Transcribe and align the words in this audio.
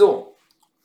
So, 0.00 0.34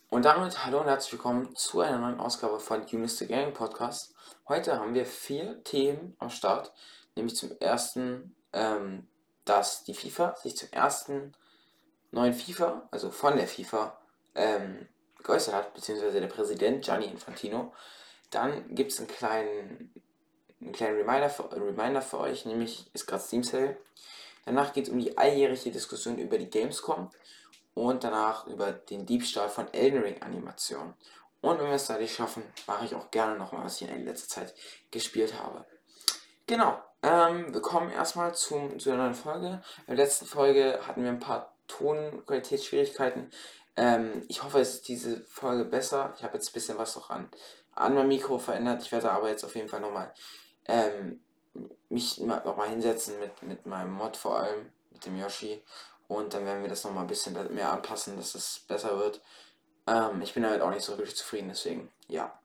und 0.09 0.25
damit 0.25 0.65
hallo 0.65 0.81
und 0.81 0.87
herzlich 0.87 1.13
willkommen 1.13 1.55
zu 1.55 1.79
einer 1.79 1.99
neuen 1.99 2.19
Ausgabe 2.19 2.59
von 2.59 2.81
Mr. 2.81 3.25
Gaming 3.25 3.53
Podcast. 3.53 4.13
Heute 4.49 4.77
haben 4.77 4.93
wir 4.93 5.05
vier 5.05 5.63
Themen 5.63 6.17
am 6.19 6.29
Start, 6.29 6.73
nämlich 7.15 7.37
zum 7.37 7.57
ersten, 7.61 8.35
ähm, 8.51 9.07
dass 9.45 9.85
die 9.85 9.93
FIFA 9.93 10.35
sich 10.35 10.57
zum 10.57 10.67
ersten 10.73 11.31
neuen 12.11 12.33
FIFA, 12.33 12.89
also 12.91 13.09
von 13.09 13.37
der 13.37 13.47
FIFA, 13.47 13.97
ähm, 14.35 14.85
geäußert 15.23 15.55
hat, 15.55 15.73
beziehungsweise 15.73 16.19
der 16.19 16.27
Präsident 16.27 16.83
Gianni 16.83 17.05
Infantino. 17.05 17.73
Dann 18.31 18.75
gibt 18.75 18.91
es 18.91 18.99
einen 18.99 19.07
kleinen, 19.07 19.93
einen 20.59 20.73
kleinen 20.73 20.97
Reminder, 20.97 21.29
für, 21.29 21.49
Reminder 21.53 22.01
für 22.01 22.19
euch, 22.19 22.45
nämlich 22.45 22.89
ist 22.91 23.07
gerade 23.07 23.23
Steam 23.23 23.45
Sale. 23.45 23.77
Danach 24.43 24.73
geht 24.73 24.87
es 24.87 24.89
um 24.89 24.99
die 24.99 25.17
alljährige 25.17 25.71
Diskussion 25.71 26.17
über 26.17 26.37
die 26.37 26.49
Gamescom 26.49 27.11
und 27.75 28.03
danach 28.03 28.47
über 28.47 28.71
den 28.71 29.05
Diebstahl 29.05 29.49
von 29.49 29.71
Elden 29.71 30.01
Ring 30.01 30.21
Animationen. 30.23 30.95
Und 31.41 31.59
wenn 31.59 31.67
wir 31.67 31.75
es 31.75 31.85
da 31.85 31.99
nicht 31.99 32.15
schaffen, 32.15 32.41
mache 32.65 32.85
ich 32.85 32.95
auch 32.95 33.11
gerne 33.11 33.37
nochmal, 33.37 33.65
was 33.65 33.79
ich 33.79 33.87
in 33.87 34.05
letzter 34.05 34.27
Zeit 34.27 34.55
gespielt 34.89 35.39
habe. 35.39 35.63
Genau, 36.47 36.81
ähm, 37.03 37.53
wir 37.53 37.61
kommen 37.61 37.91
erstmal 37.91 38.33
zum, 38.33 38.79
zu 38.79 38.89
einer 38.89 39.03
neuen 39.03 39.13
Folge. 39.13 39.61
In 39.85 39.95
der 39.95 40.05
letzten 40.05 40.25
Folge 40.25 40.79
hatten 40.87 41.03
wir 41.03 41.09
ein 41.09 41.19
paar 41.19 41.53
Tonqualitätsschwierigkeiten. 41.67 43.29
Ähm, 43.77 44.23
ich 44.27 44.43
hoffe, 44.43 44.59
es 44.59 44.75
ist 44.75 44.87
diese 44.87 45.21
Folge 45.25 45.65
besser. 45.65 46.13
Ich 46.17 46.23
habe 46.23 46.35
jetzt 46.35 46.49
ein 46.49 46.53
bisschen 46.53 46.77
was 46.77 46.95
noch 46.95 47.09
an, 47.09 47.29
an 47.73 47.93
meinem 47.93 48.07
Mikro 48.07 48.39
verändert. 48.39 48.81
Ich 48.81 48.91
werde 48.91 49.11
aber 49.11 49.29
jetzt 49.29 49.43
auf 49.43 49.55
jeden 49.55 49.69
Fall 49.69 49.81
nochmal 49.81 50.13
ähm, 50.67 51.19
mich 51.89 52.19
nochmal 52.19 52.69
hinsetzen 52.69 53.19
mit, 53.19 53.43
mit 53.43 53.65
meinem 53.65 53.93
Mod 53.93 54.17
vor 54.17 54.39
allem, 54.39 54.71
mit 54.91 55.05
dem 55.05 55.17
Yoshi. 55.19 55.61
Und 56.07 56.33
dann 56.33 56.45
werden 56.45 56.61
wir 56.61 56.69
das 56.69 56.83
nochmal 56.83 57.03
ein 57.03 57.07
bisschen 57.07 57.33
mehr 57.53 57.71
anpassen, 57.71 58.17
dass 58.17 58.35
es 58.35 58.59
besser 58.67 58.97
wird. 58.99 59.21
Ähm, 59.87 60.21
ich 60.21 60.33
bin 60.33 60.43
damit 60.43 60.61
auch 60.61 60.69
nicht 60.69 60.83
so 60.83 60.97
wirklich 60.97 61.15
zufrieden, 61.15 61.49
deswegen, 61.49 61.91
ja. 62.07 62.39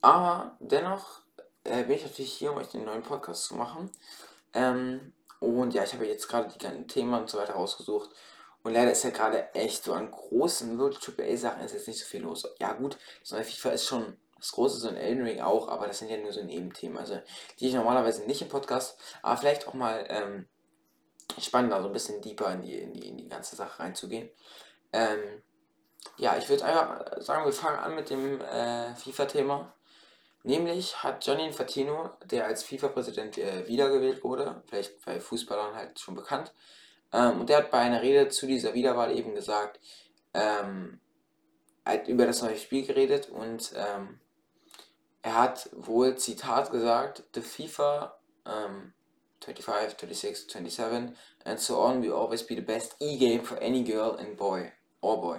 Aber 0.00 0.56
dennoch 0.60 1.22
äh, 1.64 1.84
bin 1.84 1.96
ich 1.96 2.02
natürlich 2.02 2.32
hier, 2.32 2.52
um 2.52 2.58
euch 2.58 2.68
den 2.68 2.84
neuen 2.84 3.02
Podcast 3.02 3.44
zu 3.44 3.54
machen. 3.54 3.90
Ähm, 4.52 5.12
und 5.40 5.74
ja, 5.74 5.84
ich 5.84 5.94
habe 5.94 6.06
jetzt 6.06 6.28
gerade 6.28 6.50
die 6.50 6.58
ganzen 6.58 6.88
Themen 6.88 7.14
und 7.14 7.30
so 7.30 7.38
weiter 7.38 7.54
rausgesucht. 7.54 8.10
Und 8.62 8.72
leider 8.72 8.92
ist 8.92 9.04
ja 9.04 9.10
gerade 9.10 9.54
echt 9.54 9.84
so 9.84 9.92
an 9.92 10.10
großen, 10.10 10.80
AAA-Sachen 10.80 11.62
ist 11.62 11.72
jetzt 11.72 11.88
nicht 11.88 12.00
so 12.00 12.06
viel 12.06 12.22
los. 12.22 12.48
Ja 12.58 12.72
gut, 12.72 12.98
so 13.22 13.36
eine 13.36 13.44
FIFA 13.44 13.70
ist 13.70 13.86
schon 13.86 14.16
das 14.38 14.52
große, 14.52 14.78
so 14.78 14.88
ein 14.88 14.96
Elden 14.96 15.24
Ring 15.24 15.40
auch, 15.40 15.68
aber 15.68 15.86
das 15.86 15.98
sind 15.98 16.10
ja 16.10 16.16
nur 16.16 16.32
so 16.32 16.42
Nebenthemen. 16.42 16.98
Also 16.98 17.20
die 17.60 17.68
ich 17.68 17.74
normalerweise 17.74 18.24
nicht 18.24 18.42
im 18.42 18.48
Podcast, 18.48 18.98
aber 19.22 19.36
vielleicht 19.36 19.68
auch 19.68 19.74
mal 19.74 20.06
ähm, 20.08 20.48
spannend, 21.40 21.72
da 21.72 21.80
so 21.80 21.88
ein 21.88 21.92
bisschen 21.92 22.20
deeper 22.20 22.52
in 22.52 22.62
die, 22.62 22.74
in 22.74 22.92
die, 22.92 23.08
in 23.08 23.16
die 23.16 23.28
ganze 23.28 23.56
Sache 23.56 23.80
reinzugehen. 23.80 24.30
Ähm, 24.92 25.42
ja, 26.16 26.36
ich 26.36 26.48
würde 26.48 26.64
einfach 26.64 27.20
sagen, 27.22 27.44
wir 27.44 27.52
fangen 27.52 27.78
an 27.78 27.94
mit 27.94 28.10
dem 28.10 28.40
äh, 28.40 28.94
FIFA-Thema. 28.94 29.74
Nämlich 30.42 31.02
hat 31.02 31.24
Gianni 31.24 31.46
Infantino, 31.46 32.10
der 32.26 32.46
als 32.46 32.62
FIFA-Präsident 32.64 33.38
äh, 33.38 33.66
wiedergewählt 33.66 34.22
wurde, 34.22 34.62
vielleicht 34.66 35.02
bei 35.04 35.18
Fußballern 35.18 35.74
halt 35.74 35.98
schon 35.98 36.14
bekannt, 36.14 36.52
ähm, 37.14 37.40
und 37.40 37.48
der 37.48 37.58
hat 37.58 37.70
bei 37.70 37.78
einer 37.78 38.02
Rede 38.02 38.28
zu 38.28 38.46
dieser 38.46 38.74
Wiederwahl 38.74 39.16
eben 39.16 39.34
gesagt, 39.34 39.80
ähm, 40.34 41.00
hat 41.84 42.08
über 42.08 42.26
das 42.26 42.42
neue 42.42 42.56
Spiel 42.56 42.84
geredet 42.84 43.30
und 43.30 43.72
ähm, 43.76 44.18
er 45.22 45.38
hat 45.38 45.70
wohl 45.72 46.16
Zitat 46.16 46.70
gesagt, 46.72 47.22
the 47.34 47.40
FIFA 47.40 48.18
ähm, 48.46 48.92
25, 49.44 49.96
26, 49.96 50.46
27 50.46 51.14
and 51.44 51.58
so 51.60 51.80
on 51.80 52.00
will 52.00 52.14
always 52.14 52.42
be 52.42 52.54
the 52.54 52.62
best 52.62 52.94
E-Game 53.00 53.42
for 53.42 53.56
any 53.58 53.82
girl 53.84 54.16
and 54.16 54.36
boy 54.36 54.72
or 55.00 55.20
boy. 55.20 55.38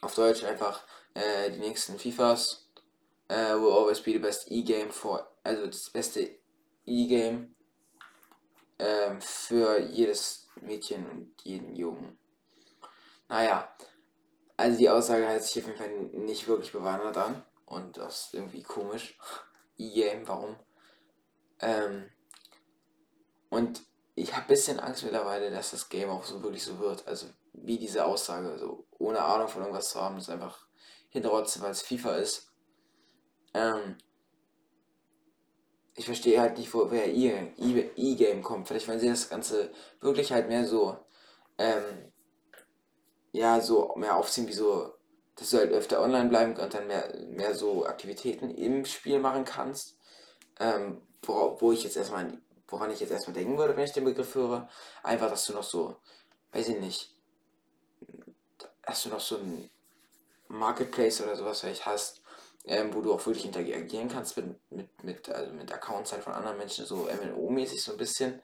Auf 0.00 0.14
Deutsch 0.14 0.44
einfach 0.44 0.82
äh, 1.14 1.50
die 1.50 1.60
nächsten 1.60 1.98
FIFAs 1.98 2.70
äh, 3.28 3.54
will 3.54 3.72
always 3.72 4.00
be 4.00 4.12
the 4.12 4.18
best 4.18 4.50
E-Game 4.50 4.90
for, 4.90 5.26
also 5.44 5.66
das 5.66 5.90
beste 5.90 6.38
E-Game 6.86 7.54
äh, 8.78 9.20
für 9.20 9.78
jedes 9.78 10.48
Mädchen 10.60 11.08
und 11.08 11.34
jeden 11.44 11.74
Jungen. 11.76 12.18
Naja, 13.28 13.74
also 14.56 14.78
die 14.78 14.90
Aussage 14.90 15.26
hört 15.28 15.42
sich 15.42 15.62
auf 15.62 15.68
jeden 15.68 15.78
Fall 15.78 15.90
nicht 16.20 16.46
wirklich 16.48 16.72
bewandert 16.72 17.16
an 17.16 17.42
und 17.66 17.96
das 17.96 18.26
ist 18.26 18.34
irgendwie 18.34 18.62
komisch. 18.62 19.18
E-Game, 19.78 20.26
warum? 20.28 20.56
Ähm, 21.60 22.10
und 23.52 23.82
ich 24.14 24.32
habe 24.32 24.46
ein 24.46 24.48
bisschen 24.48 24.80
Angst 24.80 25.04
mittlerweile, 25.04 25.50
dass 25.50 25.72
das 25.72 25.90
Game 25.90 26.08
auch 26.08 26.24
so 26.24 26.42
wirklich 26.42 26.64
so 26.64 26.78
wird. 26.78 27.06
Also 27.06 27.26
wie 27.52 27.78
diese 27.78 28.06
Aussage, 28.06 28.58
so 28.58 28.86
ohne 28.98 29.22
Ahnung 29.22 29.46
von 29.46 29.60
irgendwas 29.60 29.90
zu 29.90 30.00
haben, 30.00 30.16
ist 30.16 30.30
einfach 30.30 30.66
hinterrotzen, 31.10 31.60
weil 31.60 31.72
es 31.72 31.82
FIFA 31.82 32.16
ist. 32.16 32.50
Ähm, 33.52 33.98
ich 35.94 36.06
verstehe 36.06 36.40
halt 36.40 36.56
nicht, 36.56 36.72
woher 36.72 37.06
E-Game 37.06 38.42
kommt. 38.42 38.68
Vielleicht 38.68 38.88
wollen 38.88 39.00
sie 39.00 39.10
das 39.10 39.28
Ganze 39.28 39.70
wirklich 40.00 40.32
halt 40.32 40.48
mehr 40.48 40.66
so, 40.66 40.96
ähm, 41.58 42.10
ja, 43.32 43.60
so 43.60 43.94
mehr 43.96 44.16
aufziehen, 44.16 44.48
wie 44.48 44.54
so, 44.54 44.94
dass 45.36 45.50
du 45.50 45.58
halt 45.58 45.72
öfter 45.72 46.00
online 46.00 46.30
bleiben 46.30 46.56
und 46.56 46.72
dann 46.72 46.86
mehr, 46.86 47.14
mehr 47.28 47.54
so 47.54 47.84
Aktivitäten 47.84 48.48
im 48.48 48.86
Spiel 48.86 49.18
machen 49.18 49.44
kannst. 49.44 49.98
Ähm, 50.58 51.02
wo, 51.22 51.58
wo 51.60 51.72
ich 51.72 51.84
jetzt 51.84 51.98
erstmal 51.98 52.40
woran 52.72 52.90
ich 52.90 53.00
jetzt 53.00 53.12
erstmal 53.12 53.34
denken 53.34 53.58
würde, 53.58 53.76
wenn 53.76 53.84
ich 53.84 53.92
den 53.92 54.04
Begriff 54.04 54.34
höre, 54.34 54.68
einfach, 55.02 55.28
dass 55.30 55.44
du 55.44 55.52
noch 55.52 55.62
so, 55.62 55.96
weiß 56.52 56.68
ich 56.68 56.80
nicht, 56.80 57.14
dass 58.84 59.02
du 59.02 59.10
noch 59.10 59.20
so 59.20 59.36
ein 59.36 59.70
Marketplace 60.48 61.20
oder 61.20 61.36
sowas 61.36 61.60
vielleicht 61.60 61.86
hast, 61.86 62.22
ähm, 62.64 62.94
wo 62.94 63.00
du 63.00 63.12
auch 63.12 63.24
wirklich 63.26 63.44
interagieren 63.44 64.08
kannst 64.08 64.36
mit, 64.36 64.72
mit, 64.72 65.04
mit, 65.04 65.28
also 65.28 65.52
mit 65.52 65.72
Accounts 65.72 66.12
halt 66.12 66.24
von 66.24 66.32
anderen 66.32 66.56
Menschen, 66.56 66.86
so 66.86 67.08
MNO-mäßig 67.08 67.82
so 67.82 67.92
ein 67.92 67.98
bisschen. 67.98 68.40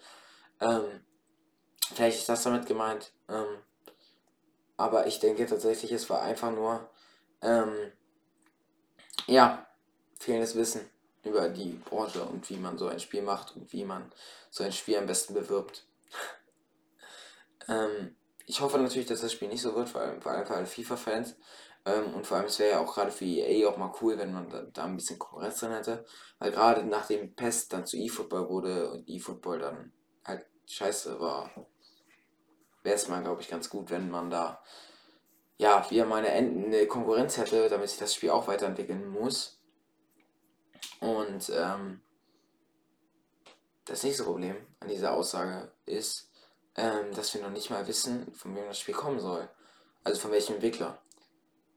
Ähm, 0.60 1.04
vielleicht 1.94 2.18
ist 2.18 2.28
das 2.28 2.42
damit 2.42 2.66
gemeint. 2.66 3.12
Ähm, 3.28 3.58
aber 4.76 5.06
ich 5.06 5.20
denke 5.20 5.46
tatsächlich, 5.46 5.90
es 5.92 6.08
war 6.10 6.22
einfach 6.22 6.52
nur, 6.52 6.88
ähm, 7.42 7.92
ja, 9.26 9.66
fehlendes 10.18 10.54
Wissen 10.54 10.88
über 11.28 11.48
die 11.48 11.80
Branche 11.84 12.22
und 12.22 12.48
wie 12.50 12.56
man 12.56 12.78
so 12.78 12.88
ein 12.88 13.00
Spiel 13.00 13.22
macht 13.22 13.56
und 13.56 13.72
wie 13.72 13.84
man 13.84 14.12
so 14.50 14.64
ein 14.64 14.72
Spiel 14.72 14.96
am 14.96 15.06
besten 15.06 15.34
bewirbt. 15.34 15.86
ähm, 17.68 18.16
ich 18.46 18.60
hoffe 18.60 18.78
natürlich, 18.78 19.08
dass 19.08 19.20
das 19.20 19.32
Spiel 19.32 19.48
nicht 19.48 19.62
so 19.62 19.74
wird, 19.74 19.88
vor 19.88 20.00
allem, 20.00 20.22
vor 20.22 20.32
allem 20.32 20.46
für 20.46 20.54
alle 20.54 20.66
FIFA-Fans. 20.66 21.36
Ähm, 21.84 22.14
und 22.14 22.26
vor 22.26 22.38
allem, 22.38 22.46
es 22.46 22.58
wäre 22.58 22.72
ja 22.72 22.80
auch 22.80 22.94
gerade 22.94 23.10
für 23.10 23.24
EA 23.24 23.68
auch 23.68 23.76
mal 23.76 23.92
cool, 24.00 24.18
wenn 24.18 24.32
man 24.32 24.48
da, 24.48 24.62
da 24.62 24.84
ein 24.84 24.96
bisschen 24.96 25.18
Konkurrenz 25.18 25.60
drin 25.60 25.72
hätte. 25.72 26.04
Weil 26.38 26.50
gerade 26.50 26.84
nachdem 26.84 27.34
PES 27.34 27.68
dann 27.68 27.86
zu 27.86 27.96
eFootball 27.96 28.48
wurde 28.48 28.90
und 28.90 29.08
eFootball 29.08 29.58
dann 29.58 29.92
halt 30.24 30.46
scheiße 30.66 31.20
war, 31.20 31.50
wäre 32.82 32.96
es 32.96 33.08
mal, 33.08 33.22
glaube 33.22 33.42
ich, 33.42 33.48
ganz 33.48 33.68
gut, 33.68 33.90
wenn 33.90 34.10
man 34.10 34.30
da 34.30 34.62
ja, 35.58 35.84
wieder 35.90 36.06
mal 36.06 36.24
eine, 36.24 36.30
eine 36.30 36.86
Konkurrenz 36.86 37.36
hätte, 37.36 37.68
damit 37.68 37.88
sich 37.88 37.98
das 37.98 38.14
Spiel 38.14 38.30
auch 38.30 38.46
weiterentwickeln 38.46 39.08
muss. 39.08 39.57
Und 41.08 41.50
ähm, 41.54 42.02
das 43.86 44.02
nächste 44.02 44.24
Problem 44.24 44.56
an 44.80 44.88
dieser 44.88 45.14
Aussage 45.14 45.72
ist, 45.86 46.30
ähm, 46.76 47.14
dass 47.14 47.32
wir 47.32 47.40
noch 47.40 47.50
nicht 47.50 47.70
mal 47.70 47.88
wissen, 47.88 48.30
von 48.34 48.54
wem 48.54 48.66
das 48.66 48.78
Spiel 48.78 48.94
kommen 48.94 49.18
soll. 49.18 49.48
Also 50.04 50.20
von 50.20 50.32
welchem 50.32 50.56
Entwickler. 50.56 50.98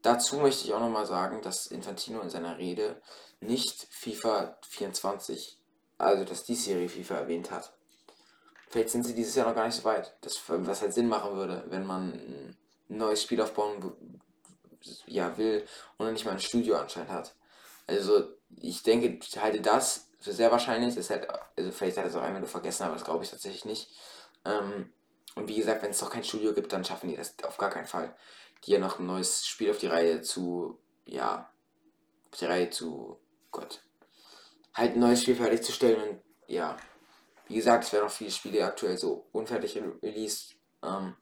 Dazu 0.02 0.36
möchte 0.38 0.66
ich 0.66 0.74
auch 0.74 0.82
nochmal 0.82 1.06
sagen, 1.06 1.42
dass 1.42 1.68
Infantino 1.68 2.20
in 2.20 2.30
seiner 2.30 2.58
Rede 2.58 3.02
nicht 3.40 3.88
FIFA 3.90 4.58
24, 4.68 5.58
also 5.98 6.26
das 6.26 6.44
diesjährige 6.44 6.90
FIFA 6.90 7.16
erwähnt 7.16 7.52
hat. 7.52 7.74
Vielleicht 8.68 8.90
sind 8.90 9.04
sie 9.04 9.16
dieses 9.16 9.36
Jahr 9.36 9.48
noch 9.48 9.56
gar 9.56 9.66
nicht 9.66 9.78
so 9.78 9.86
weit. 9.86 10.14
Das, 10.22 10.42
was 10.48 10.82
halt 10.82 10.94
Sinn 10.94 11.08
machen 11.08 11.36
würde, 11.36 11.64
wenn 11.68 11.86
man 11.86 12.14
ein 12.14 12.58
neues 12.90 13.24
Spiel 13.24 13.42
aufbauen 13.42 13.96
ja, 15.06 15.38
will 15.38 15.66
und 15.98 16.12
nicht 16.12 16.26
mal 16.26 16.32
ein 16.32 16.40
Studio 16.40 16.78
anscheinend 16.78 17.12
hat. 17.12 17.36
Also 17.92 18.24
ich 18.60 18.84
denke, 18.84 19.20
ich 19.22 19.38
halte 19.38 19.62
das 19.62 20.10
für 20.20 20.32
sehr 20.32 20.52
wahrscheinlich. 20.52 20.96
Das 20.96 21.10
halt, 21.10 21.28
also 21.58 21.72
vielleicht 21.72 21.98
hat 21.98 22.06
er 22.06 22.10
es 22.10 22.16
auch 22.16 22.22
einmal 22.22 22.42
nur 22.42 22.50
vergessen, 22.50 22.84
aber 22.84 22.94
das 22.94 23.04
glaube 23.04 23.24
ich 23.24 23.30
tatsächlich 23.30 23.66
nicht. 23.66 23.90
Ähm, 24.46 24.92
und 25.36 25.48
wie 25.48 25.56
gesagt, 25.56 25.84
wenn 25.84 25.92
es 25.92 26.00
doch 26.00 26.10
kein 26.10 26.24
Studio 26.24 26.54
gibt, 26.54 26.74
dann 26.74 26.86
schaffen 26.86 27.10
die 27.10 27.16
das 27.16 27.36
auf 27.44 27.58
gar 27.58 27.70
keinen 27.70 27.88
Fall. 27.88 28.16
Hier 28.64 28.80
noch 28.80 29.00
ein 29.00 29.06
neues 29.06 29.46
Spiel 29.46 29.72
auf 29.72 29.78
die 29.78 29.88
Reihe 29.88 30.22
zu, 30.22 30.80
ja, 31.06 31.50
auf 32.32 32.40
die 32.40 32.46
Reihe 32.46 32.70
zu, 32.70 33.20
Gott, 33.52 33.84
halt 34.74 34.94
ein 34.94 35.00
neues 35.00 35.22
Spiel 35.22 35.36
fertigzustellen 35.36 36.02
und 36.02 36.22
ja, 36.48 36.78
wie 37.48 37.56
gesagt, 37.56 37.86
es 37.86 37.94
werden 37.94 38.06
noch 38.06 38.12
viele 38.12 38.32
Spiele 38.32 38.66
aktuell 38.66 38.98
so 38.98 39.28
unfertig 39.32 39.82
released. 40.02 40.56
Ähm, 40.84 41.16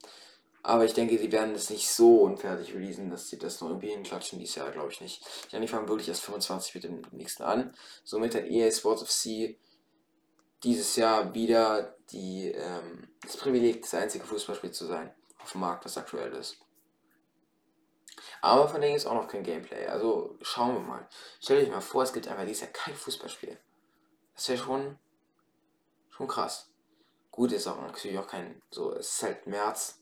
aber 0.61 0.83
ich 0.85 0.93
denke, 0.93 1.17
sie 1.17 1.31
werden 1.31 1.53
das 1.53 1.69
nicht 1.69 1.89
so 1.89 2.21
unfertig 2.21 2.73
releasen, 2.73 3.09
dass 3.09 3.29
sie 3.29 3.37
das 3.37 3.61
noch 3.61 3.69
irgendwie 3.69 3.91
hinklatschen 3.91 4.39
dieses 4.39 4.55
Jahr, 4.55 4.71
glaube 4.71 4.91
ich 4.91 4.99
nicht. 4.99 5.21
Ich 5.25 5.47
denke, 5.47 5.65
die 5.65 5.71
fangen 5.71 5.87
wirklich 5.87 6.09
erst 6.09 6.23
25 6.23 6.75
mit 6.75 6.83
dem 6.83 7.01
nächsten 7.11 7.43
an. 7.43 7.73
Somit 8.03 8.35
hat 8.35 8.45
EA 8.45 8.69
Sports 8.71 9.03
FC 9.03 9.57
dieses 10.63 10.97
Jahr 10.97 11.33
wieder 11.33 11.95
die, 12.11 12.51
ähm, 12.51 13.07
das 13.21 13.37
Privileg, 13.37 13.81
das 13.83 13.93
einzige 13.93 14.25
Fußballspiel 14.25 14.71
zu 14.71 14.85
sein. 14.85 15.13
auf 15.41 15.53
dem 15.53 15.61
Markt, 15.61 15.85
was 15.85 15.97
aktuell 15.97 16.33
ist. 16.33 16.57
Aber 18.41 18.67
von 18.67 18.81
denen 18.81 18.95
ist 18.95 19.05
auch 19.05 19.13
noch 19.13 19.27
kein 19.27 19.43
Gameplay. 19.43 19.87
Also 19.87 20.37
schauen 20.41 20.73
wir 20.75 20.81
mal. 20.81 21.07
Stellt 21.39 21.63
euch 21.65 21.71
mal 21.71 21.79
vor, 21.79 22.03
es 22.03 22.11
gibt 22.11 22.27
einfach 22.27 22.45
dieses 22.45 22.61
Jahr 22.61 22.71
kein 22.71 22.93
Fußballspiel. 22.93 23.57
Das 24.35 24.49
wäre 24.49 24.57
schon, 24.57 24.99
schon 26.09 26.27
krass. 26.27 26.69
Gut, 27.31 27.53
ist 27.53 27.67
auch 27.67 27.79
natürlich 27.79 28.19
auch 28.19 28.27
kein, 28.27 28.61
so, 28.69 28.93
es 28.93 29.15
ist 29.15 29.23
halt 29.23 29.47
März 29.47 29.98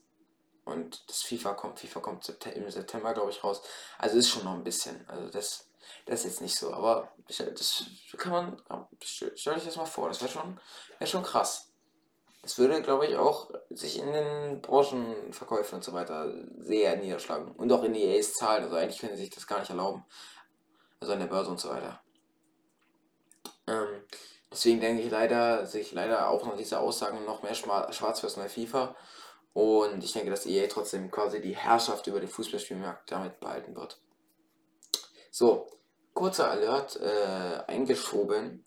und 0.68 1.08
das 1.08 1.22
FIFA 1.22 1.54
kommt, 1.54 1.80
FIFA 1.80 2.00
kommt 2.00 2.28
im 2.54 2.70
September, 2.70 3.14
glaube 3.14 3.30
ich, 3.30 3.42
raus. 3.42 3.62
Also 3.98 4.18
ist 4.18 4.28
schon 4.28 4.44
noch 4.44 4.54
ein 4.54 4.64
bisschen. 4.64 5.08
Also 5.08 5.28
das, 5.30 5.68
das 6.06 6.20
ist 6.20 6.24
jetzt 6.24 6.40
nicht 6.42 6.56
so, 6.56 6.72
aber 6.72 7.12
das 7.26 7.84
kann 8.16 8.32
man, 8.32 8.62
stellt 9.02 9.56
euch 9.56 9.64
das 9.64 9.76
mal 9.76 9.86
vor, 9.86 10.08
das 10.08 10.20
wäre 10.20 10.30
schon, 10.30 10.60
wär 10.98 11.06
schon 11.06 11.22
krass. 11.22 11.68
Das 12.42 12.58
würde, 12.58 12.80
glaube 12.82 13.06
ich, 13.06 13.16
auch 13.16 13.50
sich 13.70 13.98
in 13.98 14.12
den 14.12 14.62
Branchenverkäufen 14.62 15.76
und 15.76 15.84
so 15.84 15.92
weiter 15.92 16.32
sehr 16.58 16.96
niederschlagen. 16.96 17.52
Und 17.52 17.72
auch 17.72 17.82
in 17.82 17.92
die 17.92 18.04
EAs 18.04 18.32
Zahlen. 18.34 18.64
Also 18.64 18.76
eigentlich 18.76 19.00
können 19.00 19.16
sie 19.16 19.24
sich 19.24 19.34
das 19.34 19.46
gar 19.46 19.60
nicht 19.60 19.70
erlauben. 19.70 20.04
Also 21.00 21.12
an 21.12 21.18
der 21.18 21.26
Börse 21.26 21.50
und 21.50 21.60
so 21.60 21.68
weiter. 21.68 22.00
Ähm, 23.66 24.02
deswegen 24.50 24.80
denke 24.80 25.02
ich 25.02 25.10
leider, 25.10 25.66
sehe 25.66 25.82
ich 25.82 25.92
leider 25.92 26.28
auch 26.28 26.46
noch 26.46 26.56
diese 26.56 26.78
Aussagen 26.78 27.24
noch 27.24 27.42
mehr 27.42 27.54
schwarz 27.54 28.20
fürs 28.20 28.36
neue 28.36 28.48
FIFA. 28.48 28.96
Und 29.54 30.04
ich 30.04 30.12
denke, 30.12 30.30
dass 30.30 30.46
EA 30.46 30.68
trotzdem 30.68 31.10
quasi 31.10 31.40
die 31.40 31.56
Herrschaft 31.56 32.06
über 32.06 32.20
den 32.20 32.28
Fußballspielmarkt 32.28 33.10
damit 33.10 33.40
behalten 33.40 33.74
wird. 33.74 34.00
So, 35.30 35.70
kurzer 36.14 36.50
Alert 36.50 36.96
äh, 37.00 37.62
eingeschoben. 37.66 38.64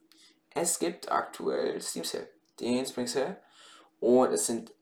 Es 0.54 0.80
gibt 0.80 1.12
aktuell 1.12 1.81
Steam 1.81 2.04
Sale, 2.04 2.30
den 2.60 2.86
Spring 2.86 3.07
Sale. 3.07 3.42
Und 4.00 4.33
es 4.33 4.48
sind 4.48 4.74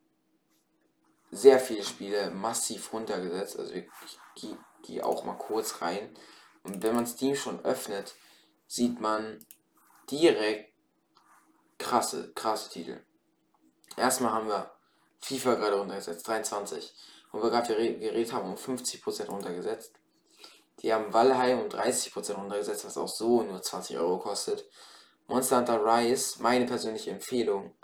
sehr 1.32 1.60
viele 1.60 1.84
Spiele 1.84 2.32
massiv 2.32 2.92
runtergesetzt. 2.94 3.60
Also 3.60 3.74
ich 3.74 3.88
gehe 4.36 4.58
geh 4.84 5.02
auch 5.02 5.24
mal 5.24 5.38
kurz 5.38 5.82
rein. 5.82 6.14
Und 6.64 6.84
wenn 6.84 6.96
man 6.96 7.06
Steam 7.06 7.36
schon 7.36 7.64
öffnet, 7.66 8.16
sieht 8.68 9.00
man 9.00 9.46
direkt 10.10 10.74
krasse, 11.78 12.32
krasse 12.34 12.70
Titel. 12.70 13.04
Erstmal 13.98 14.32
haben 14.32 14.48
wir 14.48 14.72
FIFA 15.22 15.56
gerade 15.56 15.78
runtergesetzt, 15.78 16.28
23. 16.28 16.94
Wo 17.32 17.44
wir 17.44 17.50
gerade 17.50 17.76
geredet 17.76 18.34
haben, 18.34 18.50
um 18.50 18.56
50% 18.56 19.28
runtergesetzt. 19.28 19.94
Die 20.82 20.94
haben 20.94 21.14
Valheim 21.14 21.60
um 21.60 21.68
30% 21.68 22.34
runtergesetzt, 22.34 22.86
was 22.86 22.98
auch 22.98 23.08
so 23.08 23.44
nur 23.44 23.62
20 23.62 23.98
Euro 23.98 24.18
kostet. 24.20 24.66
Monster 25.28 25.58
Hunter 25.58 25.86
Rise, 25.86 26.42
meine 26.42 26.66
persönliche 26.66 27.12
Empfehlung, 27.12 27.76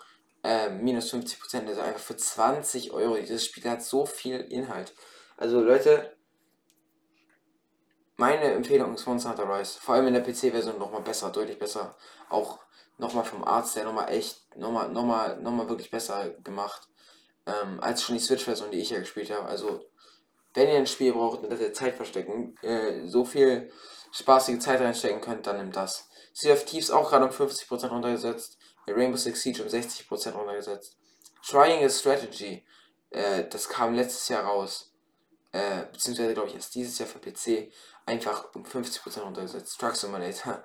äh, 0.43 0.69
minus 0.69 1.11
50 1.11 1.39
Prozent, 1.39 1.69
also 1.69 1.81
einfach 1.81 1.99
für 1.99 2.15
20 2.15 2.91
Euro. 2.91 3.15
Dieses 3.15 3.45
Spiel 3.45 3.69
hat 3.69 3.83
so 3.83 4.05
viel 4.05 4.39
Inhalt. 4.39 4.93
Also 5.38 5.61
Leute, 5.61 6.15
meine 8.17 8.53
Empfehlung 8.53 8.95
ist 8.95 9.05
Monster 9.05 9.31
Hunter 9.31 9.49
Rise. 9.49 9.79
Vor 9.79 9.95
allem 9.95 10.07
in 10.07 10.13
der 10.13 10.21
PC-Version 10.21 10.79
nochmal 10.79 11.01
besser, 11.01 11.29
deutlich 11.29 11.59
besser. 11.59 11.95
Auch 12.29 12.59
nochmal 12.97 13.25
vom 13.25 13.43
Arzt 13.43 13.75
der 13.75 13.83
nochmal 13.83 14.09
echt, 14.09 14.55
nochmal, 14.55 14.89
nochmal, 14.89 15.38
nochmal 15.41 15.67
wirklich 15.67 15.91
besser 15.91 16.29
gemacht. 16.43 16.88
Ähm, 17.45 17.80
als 17.80 18.01
schon 18.01 18.15
die 18.15 18.21
Switch-Version, 18.21 18.71
die 18.71 18.80
ich 18.80 18.89
ja 18.89 19.00
gespielt 19.00 19.31
habe. 19.31 19.45
Also, 19.45 19.86
wenn 20.53 20.69
ihr 20.69 20.77
ein 20.77 20.88
Spiel 20.88 21.13
braucht 21.13 21.44
und 21.44 21.50
das 21.51 21.59
ihr 21.59 21.74
Zeit 21.74 21.95
verstecken, 21.95 22.57
äh, 22.62 23.07
so 23.07 23.25
viel 23.25 23.71
spaßige 24.12 24.59
Zeit 24.59 24.80
reinstecken 24.80 25.21
könnt, 25.21 25.45
dann 25.45 25.57
nimmt 25.57 25.75
das. 25.75 26.09
Sea 26.33 26.53
of 26.53 26.65
Thieves 26.65 26.89
auch 26.89 27.09
gerade 27.09 27.25
um 27.25 27.31
50% 27.31 27.89
runtergesetzt. 27.89 28.57
Rainbow 28.88 29.18
Six 29.18 29.42
Siege 29.42 29.63
um 29.63 29.69
60% 29.69 30.31
runtergesetzt. 30.31 30.97
Triangle 31.47 31.89
Strategy, 31.89 32.65
äh, 33.12 33.48
das 33.48 33.69
kam 33.69 33.94
letztes 33.94 34.30
Jahr 34.30 34.44
raus, 34.44 34.91
äh, 35.51 35.86
beziehungsweise 35.91 36.33
glaube 36.33 36.50
ich 36.50 36.56
erst 36.56 36.75
dieses 36.75 36.98
Jahr 36.98 37.07
für 37.07 37.19
PC, 37.19 37.71
einfach 38.06 38.53
um 38.56 38.63
50% 38.63 39.21
runtergesetzt. 39.21 39.80
Truck 39.80 39.95
Simulator, 39.95 40.63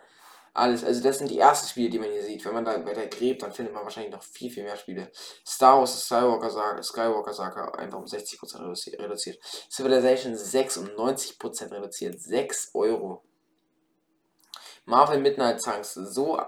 alles. 0.55 0.85
Also 0.85 1.03
das 1.03 1.19
sind 1.19 1.31
die 1.31 1.39
ersten 1.39 1.69
Spiele, 1.69 1.91
die 1.91 1.99
man 1.99 2.11
hier 2.11 2.23
sieht. 2.23 2.45
Wenn 2.45 2.55
man 2.55 2.65
da 2.65 2.85
weiter 2.85 3.07
gräbt, 3.07 3.43
dann 3.43 3.53
findet 3.53 3.75
man 3.75 3.85
wahrscheinlich 3.85 4.13
noch 4.13 4.23
viel, 4.23 4.51
viel 4.51 4.65
mehr 4.65 4.77
Spiele. 4.77 5.11
Star 5.47 5.79
Wars 5.79 6.05
Skywalker 6.05 6.51
Saga, 6.51 6.83
Skywalker 6.83 7.33
Saga 7.33 7.71
einfach 7.73 7.99
um 7.99 8.05
60% 8.05 8.99
reduziert. 8.99 9.39
Civilization 9.71 10.37
6 10.37 10.77
um 10.79 10.87
90% 10.87 11.71
reduziert. 11.71 12.21
6 12.21 12.71
Euro. 12.75 13.25
Marvel 14.85 15.21
Midnight 15.21 15.63
Suns 15.63 15.95
so 15.95 16.41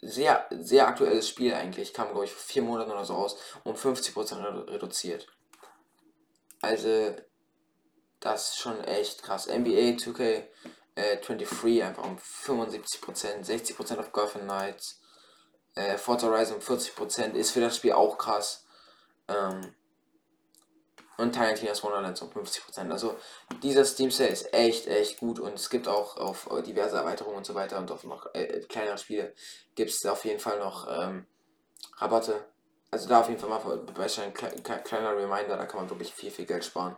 sehr, 0.00 0.46
sehr 0.50 0.88
aktuelles 0.88 1.28
Spiel 1.28 1.54
eigentlich. 1.54 1.94
Kam, 1.94 2.08
glaube 2.08 2.24
ich, 2.24 2.32
vor 2.32 2.42
vier 2.42 2.62
Monaten 2.62 2.90
oder 2.90 3.04
so 3.04 3.14
aus. 3.14 3.36
Um 3.64 3.74
50% 3.76 4.68
reduziert. 4.68 5.28
Also, 6.60 7.14
das 8.18 8.50
ist 8.50 8.58
schon 8.58 8.82
echt 8.84 9.22
krass. 9.22 9.46
NBA 9.46 9.96
2K 9.96 10.44
äh, 10.94 11.16
23 11.18 11.82
einfach 11.82 12.04
um 12.04 12.18
75%, 12.18 13.44
60% 13.44 13.98
auf 13.98 14.12
Gotham 14.12 14.42
Knights. 14.42 15.00
Äh, 15.74 15.96
Forza 15.96 16.26
Horizon 16.26 16.56
um 16.56 16.62
40% 16.62 17.32
ist 17.32 17.52
für 17.52 17.60
das 17.60 17.76
Spiel 17.76 17.92
auch 17.92 18.18
krass. 18.18 18.66
Ähm, 19.28 19.74
und 21.18 21.34
Tarantina's 21.34 21.82
Wonderlands 21.82 22.20
um 22.22 22.30
50%. 22.30 22.90
Also 22.90 23.16
dieser 23.62 23.84
Steam 23.84 24.10
Sale 24.10 24.30
ist 24.30 24.52
echt, 24.52 24.86
echt 24.86 25.18
gut 25.18 25.38
und 25.38 25.54
es 25.54 25.70
gibt 25.70 25.86
auch 25.86 26.16
auf 26.16 26.48
diverse 26.66 26.96
Erweiterungen 26.96 27.38
und 27.38 27.46
so 27.46 27.54
weiter 27.54 27.78
und 27.78 27.90
auf 27.90 28.04
noch 28.04 28.34
äh, 28.34 28.60
kleinere 28.68 28.98
Spiele 28.98 29.34
gibt 29.74 29.90
es 29.90 30.04
auf 30.06 30.24
jeden 30.24 30.40
Fall 30.40 30.58
noch 30.58 30.88
ähm, 30.90 31.26
Rabatte. 31.98 32.44
Also 32.90 33.08
da 33.08 33.20
auf 33.20 33.28
jeden 33.28 33.40
Fall 33.40 33.48
mal 33.48 33.62
ein 33.62 34.34
kleiner 34.84 35.16
Reminder, 35.16 35.56
da 35.56 35.66
kann 35.66 35.80
man 35.80 35.90
wirklich 35.90 36.12
viel, 36.12 36.30
viel 36.30 36.44
Geld 36.44 36.64
sparen. 36.64 36.96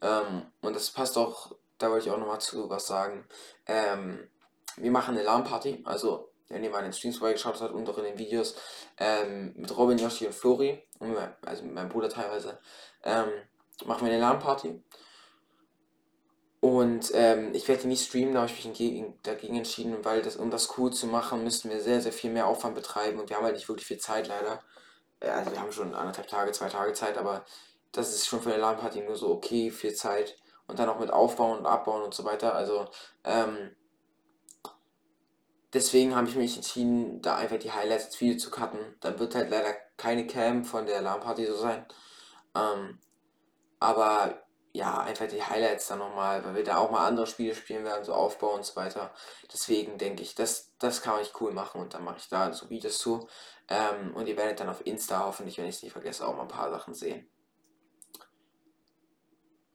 Ähm, 0.00 0.46
und 0.60 0.76
das 0.76 0.90
passt 0.90 1.16
auch, 1.16 1.56
da 1.78 1.90
wollte 1.90 2.06
ich 2.06 2.12
auch 2.12 2.18
nochmal 2.18 2.40
zu 2.40 2.68
was 2.70 2.86
sagen. 2.86 3.26
Ähm, 3.66 4.28
wir 4.76 4.90
machen 4.90 5.14
eine 5.14 5.24
LAN-Party, 5.24 5.82
also 5.84 6.30
wenn 6.48 6.62
ihr 6.62 6.70
mal 6.70 6.78
in 6.78 6.84
den 6.84 6.92
Streams 6.92 7.18
vorbeigeschaut 7.18 7.60
habt 7.60 7.72
und 7.72 7.88
auch 7.88 7.98
in 7.98 8.04
den 8.04 8.18
Videos, 8.18 8.54
ähm, 8.98 9.54
mit 9.56 9.76
Robin, 9.76 9.98
Yoshi 9.98 10.26
und 10.26 10.34
Flori, 10.34 10.82
und 10.98 11.16
also 11.44 11.64
mit 11.64 11.74
meinem 11.74 11.88
Bruder 11.88 12.08
teilweise, 12.08 12.58
ähm, 13.02 13.28
machen 13.86 14.06
wir 14.06 14.12
eine 14.12 14.20
LAN-Party. 14.20 14.82
Und 16.60 17.10
ähm, 17.12 17.52
ich 17.52 17.68
werde 17.68 17.86
nicht 17.86 18.06
streamen, 18.06 18.32
da 18.32 18.40
habe 18.40 18.50
ich 18.50 18.64
mich 18.64 19.04
dagegen 19.22 19.56
entschieden, 19.56 20.02
weil 20.02 20.22
das, 20.22 20.36
um 20.36 20.50
das 20.50 20.78
cool 20.78 20.90
zu 20.92 21.06
machen, 21.06 21.44
müssten 21.44 21.68
wir 21.68 21.78
sehr, 21.80 22.00
sehr 22.00 22.12
viel 22.12 22.30
mehr 22.30 22.46
Aufwand 22.46 22.74
betreiben 22.74 23.20
und 23.20 23.28
wir 23.28 23.36
haben 23.36 23.44
halt 23.44 23.56
nicht 23.56 23.68
wirklich 23.68 23.86
viel 23.86 23.98
Zeit 23.98 24.28
leider. 24.28 24.62
Also 25.20 25.52
wir 25.52 25.60
haben 25.60 25.72
schon 25.72 25.94
anderthalb 25.94 26.26
Tage, 26.26 26.52
zwei 26.52 26.68
Tage 26.68 26.94
Zeit, 26.94 27.18
aber 27.18 27.44
das 27.92 28.14
ist 28.14 28.26
schon 28.26 28.40
für 28.40 28.50
eine 28.50 28.62
LAN-Party 28.62 29.02
nur 29.02 29.16
so 29.16 29.30
okay, 29.30 29.70
viel 29.70 29.94
Zeit. 29.94 30.38
Und 30.66 30.78
dann 30.78 30.88
auch 30.88 30.98
mit 30.98 31.10
Aufbauen 31.10 31.58
und 31.58 31.66
Abbauen 31.66 32.02
und 32.02 32.14
so 32.14 32.24
weiter. 32.24 32.54
Also, 32.54 32.86
ähm, 33.24 33.76
deswegen 35.72 36.16
habe 36.16 36.28
ich 36.28 36.36
mich 36.36 36.56
entschieden, 36.56 37.20
da 37.20 37.36
einfach 37.36 37.58
die 37.58 37.72
Highlights 37.72 38.06
als 38.06 38.20
Video 38.20 38.38
zu 38.38 38.50
cutten. 38.50 38.96
Dann 39.00 39.18
wird 39.18 39.34
halt 39.34 39.50
leider 39.50 39.74
keine 39.96 40.26
Cam 40.26 40.64
von 40.64 40.86
der 40.86 41.02
LAN-Party 41.02 41.46
so 41.46 41.56
sein. 41.56 41.86
Ähm, 42.54 42.98
aber 43.78 44.44
ja, 44.72 44.98
einfach 44.98 45.28
die 45.28 45.42
Highlights 45.42 45.86
dann 45.86 46.00
nochmal, 46.00 46.44
weil 46.44 46.56
wir 46.56 46.64
da 46.64 46.78
auch 46.78 46.90
mal 46.90 47.06
andere 47.06 47.28
Spiele 47.28 47.54
spielen 47.54 47.84
werden, 47.84 48.04
so 48.04 48.12
Aufbau 48.12 48.54
und 48.54 48.64
so 48.64 48.74
weiter. 48.74 49.12
Deswegen 49.52 49.98
denke 49.98 50.22
ich, 50.22 50.34
das, 50.34 50.74
das 50.80 51.00
kann 51.00 51.20
ich 51.22 51.40
cool 51.40 51.52
machen 51.52 51.80
und 51.80 51.94
dann 51.94 52.02
mache 52.02 52.16
ich 52.18 52.28
da 52.28 52.52
so 52.52 52.70
Videos 52.70 52.98
zu. 52.98 53.28
Ähm, 53.68 54.14
und 54.16 54.26
ihr 54.26 54.36
werdet 54.36 54.58
dann 54.58 54.68
auf 54.68 54.84
Insta 54.84 55.24
hoffentlich, 55.24 55.58
wenn 55.58 55.66
ich 55.66 55.76
es 55.76 55.82
nicht 55.84 55.92
vergesse, 55.92 56.26
auch 56.26 56.34
mal 56.34 56.42
ein 56.42 56.48
paar 56.48 56.70
Sachen 56.70 56.92
sehen. 56.92 57.30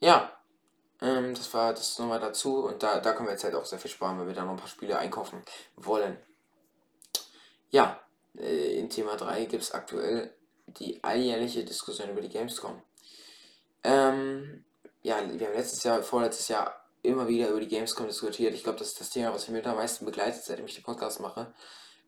Ja, 0.01 0.38
ähm, 1.01 1.33
das 1.33 1.53
war 1.53 1.73
das 1.73 1.97
nochmal 1.99 2.19
dazu 2.19 2.65
und 2.65 2.83
da, 2.83 2.99
da 2.99 3.13
können 3.13 3.27
wir 3.27 3.33
jetzt 3.33 3.43
halt 3.43 3.55
auch 3.55 3.65
sehr 3.65 3.79
viel 3.79 3.91
sparen, 3.91 4.19
weil 4.19 4.27
wir 4.27 4.33
da 4.33 4.43
noch 4.43 4.51
ein 4.51 4.57
paar 4.57 4.67
Spiele 4.67 4.97
einkaufen 4.97 5.43
wollen. 5.75 6.17
Ja, 7.69 7.99
äh, 8.37 8.79
in 8.79 8.89
Thema 8.89 9.15
3 9.15 9.45
gibt 9.45 9.63
es 9.63 9.71
aktuell 9.71 10.33
die 10.67 11.03
alljährliche 11.03 11.63
Diskussion 11.63 12.09
über 12.09 12.21
die 12.21 12.29
Gamescom. 12.29 12.81
Ähm, 13.83 14.65
ja, 15.01 15.17
wir 15.31 15.47
haben 15.47 15.55
letztes 15.55 15.83
Jahr, 15.83 16.03
vorletztes 16.03 16.47
Jahr 16.49 16.85
immer 17.01 17.27
wieder 17.27 17.49
über 17.49 17.59
die 17.59 17.67
Gamescom 17.67 18.07
diskutiert. 18.07 18.53
Ich 18.53 18.63
glaube, 18.63 18.79
das 18.79 18.89
ist 18.89 18.99
das 18.99 19.09
Thema, 19.09 19.33
was 19.33 19.47
mich 19.47 19.55
mit 19.55 19.67
am 19.67 19.77
meisten 19.77 20.05
begleitet, 20.05 20.43
seitdem 20.43 20.65
ich 20.65 20.75
den 20.75 20.83
Podcast 20.83 21.19
mache. 21.21 21.53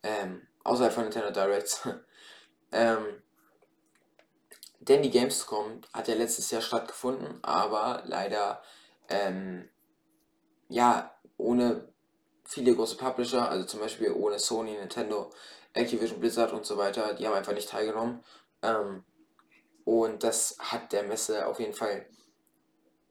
Ähm, 0.03 0.47
außerhalb 0.63 0.93
von 0.93 1.03
Nintendo 1.03 1.31
Directs. 1.31 1.87
ähm, 2.71 3.21
denn 4.79 5.03
die 5.03 5.11
Gamescom 5.11 5.81
hat 5.93 6.07
ja 6.07 6.15
letztes 6.15 6.49
Jahr 6.51 6.61
stattgefunden, 6.61 7.39
aber 7.43 8.03
leider, 8.05 8.61
ähm, 9.11 9.69
ja, 10.69 11.13
ohne 11.37 11.87
viele 12.45 12.75
große 12.75 12.97
Publisher, 12.97 13.49
also 13.49 13.65
zum 13.65 13.79
Beispiel 13.79 14.11
ohne 14.11 14.39
Sony, 14.39 14.71
Nintendo, 14.71 15.31
Activision 15.73 16.19
Blizzard 16.19 16.53
und 16.53 16.65
so 16.65 16.77
weiter, 16.77 17.13
die 17.13 17.27
haben 17.27 17.33
einfach 17.35 17.53
nicht 17.53 17.69
teilgenommen. 17.69 18.23
Ähm, 18.61 19.03
und 19.85 20.23
das 20.23 20.57
hat 20.59 20.91
der 20.93 21.03
Messe 21.03 21.47
auf 21.47 21.59
jeden 21.59 21.73
Fall, 21.73 22.05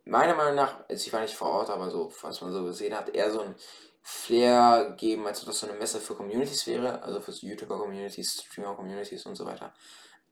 meiner 0.04 0.34
Meinung 0.34 0.54
nach, 0.54 0.80
also 0.88 1.06
ich 1.06 1.12
war 1.12 1.20
nicht 1.20 1.36
vor 1.36 1.48
Ort, 1.48 1.70
aber 1.70 1.90
so, 1.90 2.12
was 2.22 2.40
man 2.40 2.52
so 2.52 2.64
gesehen 2.64 2.96
hat, 2.96 3.10
eher 3.10 3.30
so 3.30 3.40
ein 3.40 3.54
Flair 4.02 4.90
gegeben, 4.90 5.26
als 5.26 5.40
ob 5.40 5.46
das 5.46 5.60
so 5.60 5.68
eine 5.68 5.78
Messe 5.78 6.00
für 6.00 6.14
Communities 6.14 6.66
wäre, 6.66 7.02
also 7.02 7.20
für 7.20 7.32
YouTuber-Communities, 7.32 8.44
Streamer-Communities 8.46 9.26
und 9.26 9.36
so 9.36 9.44
weiter. 9.44 9.72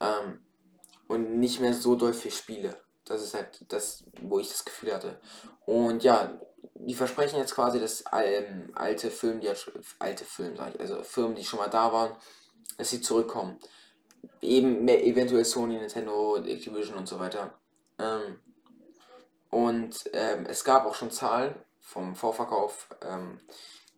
Ähm, 0.01 0.45
und 1.07 1.39
nicht 1.39 1.61
mehr 1.61 1.75
so 1.75 1.95
doll 1.97 2.15
viel 2.15 2.31
spiele. 2.31 2.81
Das 3.09 3.23
ist 3.23 3.35
halt 3.35 3.65
das, 3.69 4.05
wo 4.21 4.39
ich 4.39 4.49
das 4.49 4.65
Gefühl 4.65 4.95
hatte. 4.95 5.21
Und 5.67 6.03
ja, 6.03 6.41
die 6.75 6.95
versprechen 6.95 7.39
jetzt 7.39 7.55
quasi, 7.55 7.81
dass 7.81 8.05
ähm, 8.13 8.71
alte 8.75 9.11
Filme, 9.11 9.41
die 9.41 9.51
alte 9.99 10.25
Filme, 10.25 10.61
also 10.79 11.03
Firmen, 11.03 11.35
die 11.35 11.45
schon 11.45 11.59
mal 11.59 11.69
da 11.69 11.93
waren, 11.93 12.17
dass 12.77 12.91
sie 12.91 13.01
zurückkommen. 13.01 13.59
Eben 14.41 14.87
eventuell 14.89 15.45
Sony, 15.45 15.79
Nintendo, 15.79 16.37
Activision 16.37 16.97
und 16.97 17.09
so 17.09 17.19
weiter. 17.19 17.59
Ähm, 17.99 18.41
und 19.51 20.11
ähm, 20.13 20.47
es 20.47 20.65
gab 20.65 20.87
auch 20.87 20.95
schon 20.95 21.11
Zahlen 21.11 21.55
vom 21.81 22.15
Vorverkauf 22.15 22.89
ähm, 23.03 23.41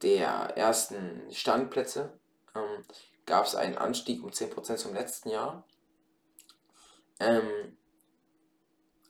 der 0.02 0.56
ersten 0.56 1.30
Standplätze. 1.30 2.18
Ähm, 2.54 2.84
gab 3.26 3.46
es 3.46 3.54
einen 3.54 3.76
Anstieg 3.76 4.22
um 4.22 4.30
10% 4.30 4.76
zum 4.76 4.94
letzten 4.94 5.30
Jahr. 5.30 5.66
Ähm, 7.18 7.76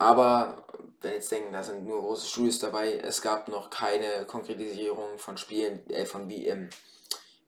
aber 0.01 0.65
wenn 1.03 1.13
jetzt 1.13 1.31
denken, 1.31 1.53
da 1.53 1.63
sind 1.63 1.85
nur 1.85 2.01
große 2.01 2.27
Studios 2.27 2.59
dabei, 2.59 2.95
es 2.95 3.21
gab 3.23 3.49
noch 3.49 3.69
keine 3.71 4.25
Konkretisierung 4.27 5.19
von 5.19 5.37
Spielen, 5.37 5.89
äh, 5.91 6.07
von 6.07 6.29
ähm, 6.31 6.71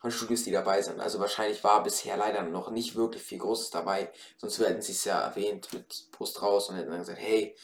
von 0.01 0.11
Studios, 0.11 0.43
die 0.43 0.51
dabei 0.51 0.83
sind. 0.83 1.01
Also 1.01 1.21
wahrscheinlich 1.21 1.63
war 1.63 1.83
bisher 1.83 2.17
leider 2.17 2.43
noch 2.43 2.71
nicht 2.71 2.97
wirklich 2.97 3.23
viel 3.23 3.39
Großes 3.39 3.71
dabei, 3.71 4.13
sonst 4.37 4.59
hätten 4.59 4.83
sie 4.83 4.93
es 4.93 5.05
ja 5.05 5.21
erwähnt 5.21 5.73
mit 5.73 6.11
Post 6.11 6.43
raus 6.43 6.69
und 6.69 6.77
hätten 6.77 6.91
dann 6.91 6.99
gesagt, 6.99 7.21
hey, 7.21 7.57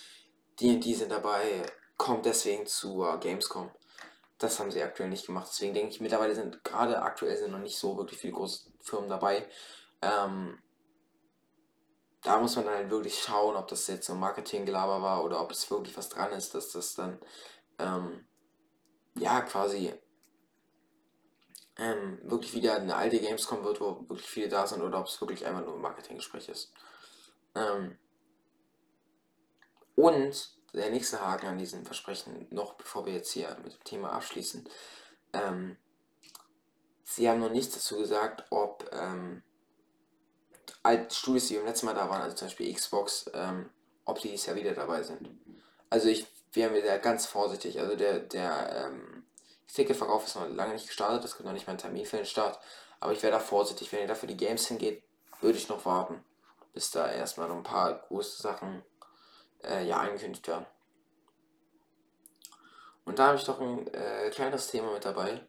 die 0.60 0.70
und 0.70 0.84
die 0.84 0.94
sind 0.94 1.10
dabei, 1.10 1.42
kommt 1.96 2.26
deswegen 2.26 2.64
zu 2.64 3.00
uh, 3.00 3.18
Gamescom. 3.18 3.70
Das 4.38 4.60
haben 4.60 4.70
sie 4.70 4.82
aktuell 4.82 5.08
nicht 5.08 5.26
gemacht. 5.26 5.48
Deswegen 5.50 5.74
denke 5.74 5.90
ich, 5.90 6.00
mittlerweile 6.00 6.34
sind 6.34 6.62
gerade 6.62 7.02
aktuell 7.02 7.36
sind 7.36 7.50
noch 7.50 7.58
nicht 7.58 7.76
so 7.76 7.96
wirklich 7.98 8.20
viele 8.20 8.34
große 8.34 8.70
Firmen 8.80 9.10
dabei. 9.10 9.44
Ähm, 10.00 10.58
da 12.28 12.38
muss 12.38 12.56
man 12.56 12.66
dann 12.66 12.74
halt 12.74 12.90
wirklich 12.90 13.18
schauen, 13.18 13.56
ob 13.56 13.68
das 13.68 13.86
jetzt 13.86 14.06
so 14.06 14.14
Marketinggelaber 14.14 15.00
war 15.00 15.24
oder 15.24 15.40
ob 15.40 15.50
es 15.50 15.70
wirklich 15.70 15.96
was 15.96 16.10
dran 16.10 16.30
ist, 16.32 16.54
dass 16.54 16.72
das 16.72 16.94
dann 16.94 17.18
ähm, 17.78 18.26
ja 19.14 19.40
quasi 19.40 19.94
ähm, 21.78 22.18
wirklich 22.24 22.52
wieder 22.52 22.76
eine 22.76 22.96
alte 22.96 23.18
Gamescom 23.18 23.64
wird, 23.64 23.80
wo 23.80 24.06
wirklich 24.10 24.28
viele 24.28 24.50
da 24.50 24.66
sind 24.66 24.82
oder 24.82 25.00
ob 25.00 25.06
es 25.06 25.18
wirklich 25.22 25.46
einfach 25.46 25.64
nur 25.64 25.76
ein 25.76 25.80
Marketinggespräch 25.80 26.50
ist. 26.50 26.70
Ähm, 27.54 27.96
und 29.96 30.54
der 30.74 30.90
nächste 30.90 31.22
Haken 31.22 31.46
an 31.46 31.58
diesem 31.58 31.86
Versprechen, 31.86 32.46
noch 32.50 32.74
bevor 32.74 33.06
wir 33.06 33.14
jetzt 33.14 33.32
hier 33.32 33.56
mit 33.64 33.72
dem 33.72 33.84
Thema 33.84 34.12
abschließen, 34.12 34.68
ähm, 35.32 35.78
sie 37.04 37.26
haben 37.26 37.40
noch 37.40 37.50
nichts 37.50 37.72
dazu 37.72 37.96
gesagt, 37.96 38.44
ob 38.50 38.86
ähm, 38.92 39.42
alte 40.82 41.14
Studios, 41.14 41.48
die 41.48 41.56
beim 41.56 41.66
letzten 41.66 41.86
Mal 41.86 41.94
da 41.94 42.08
waren, 42.08 42.22
also 42.22 42.36
zum 42.36 42.48
Beispiel 42.48 42.74
Xbox, 42.74 43.30
ähm, 43.34 43.70
ob 44.04 44.20
die 44.20 44.30
dieses 44.30 44.46
Jahr 44.46 44.56
wieder 44.56 44.72
dabei 44.72 45.02
sind. 45.02 45.28
Also 45.90 46.08
ich 46.08 46.26
wäre 46.52 46.70
mir 46.70 46.82
da 46.82 46.98
ganz 46.98 47.26
vorsichtig. 47.26 47.80
Also 47.80 47.96
der, 47.96 48.20
der 48.20 48.86
ähm, 48.86 49.24
Ticketverkauf 49.72 50.26
ist 50.26 50.36
noch 50.36 50.48
lange 50.48 50.74
nicht 50.74 50.86
gestartet, 50.86 51.24
es 51.24 51.36
gibt 51.36 51.46
noch 51.46 51.52
nicht 51.52 51.66
mal 51.66 51.72
einen 51.72 51.80
Termin 51.80 52.06
für 52.06 52.16
den 52.16 52.26
Start. 52.26 52.58
Aber 53.00 53.12
ich 53.12 53.22
wäre 53.22 53.32
da 53.32 53.38
vorsichtig. 53.38 53.92
Wenn 53.92 54.00
ihr 54.00 54.08
da 54.08 54.14
für 54.14 54.26
die 54.26 54.36
Games 54.36 54.66
hingeht, 54.66 55.02
würde 55.40 55.58
ich 55.58 55.68
noch 55.68 55.84
warten, 55.84 56.24
bis 56.72 56.90
da 56.90 57.10
erstmal 57.10 57.48
noch 57.48 57.56
ein 57.56 57.62
paar 57.62 57.94
große 58.08 58.42
Sachen 58.42 58.82
äh, 59.62 59.86
ja, 59.86 59.98
angekündigt 59.98 60.48
werden. 60.48 60.66
Und 63.04 63.18
da 63.18 63.28
habe 63.28 63.38
ich 63.38 63.44
doch 63.44 63.60
ein 63.60 63.86
äh, 63.94 64.30
kleines 64.30 64.66
Thema 64.66 64.92
mit 64.92 65.04
dabei. 65.04 65.40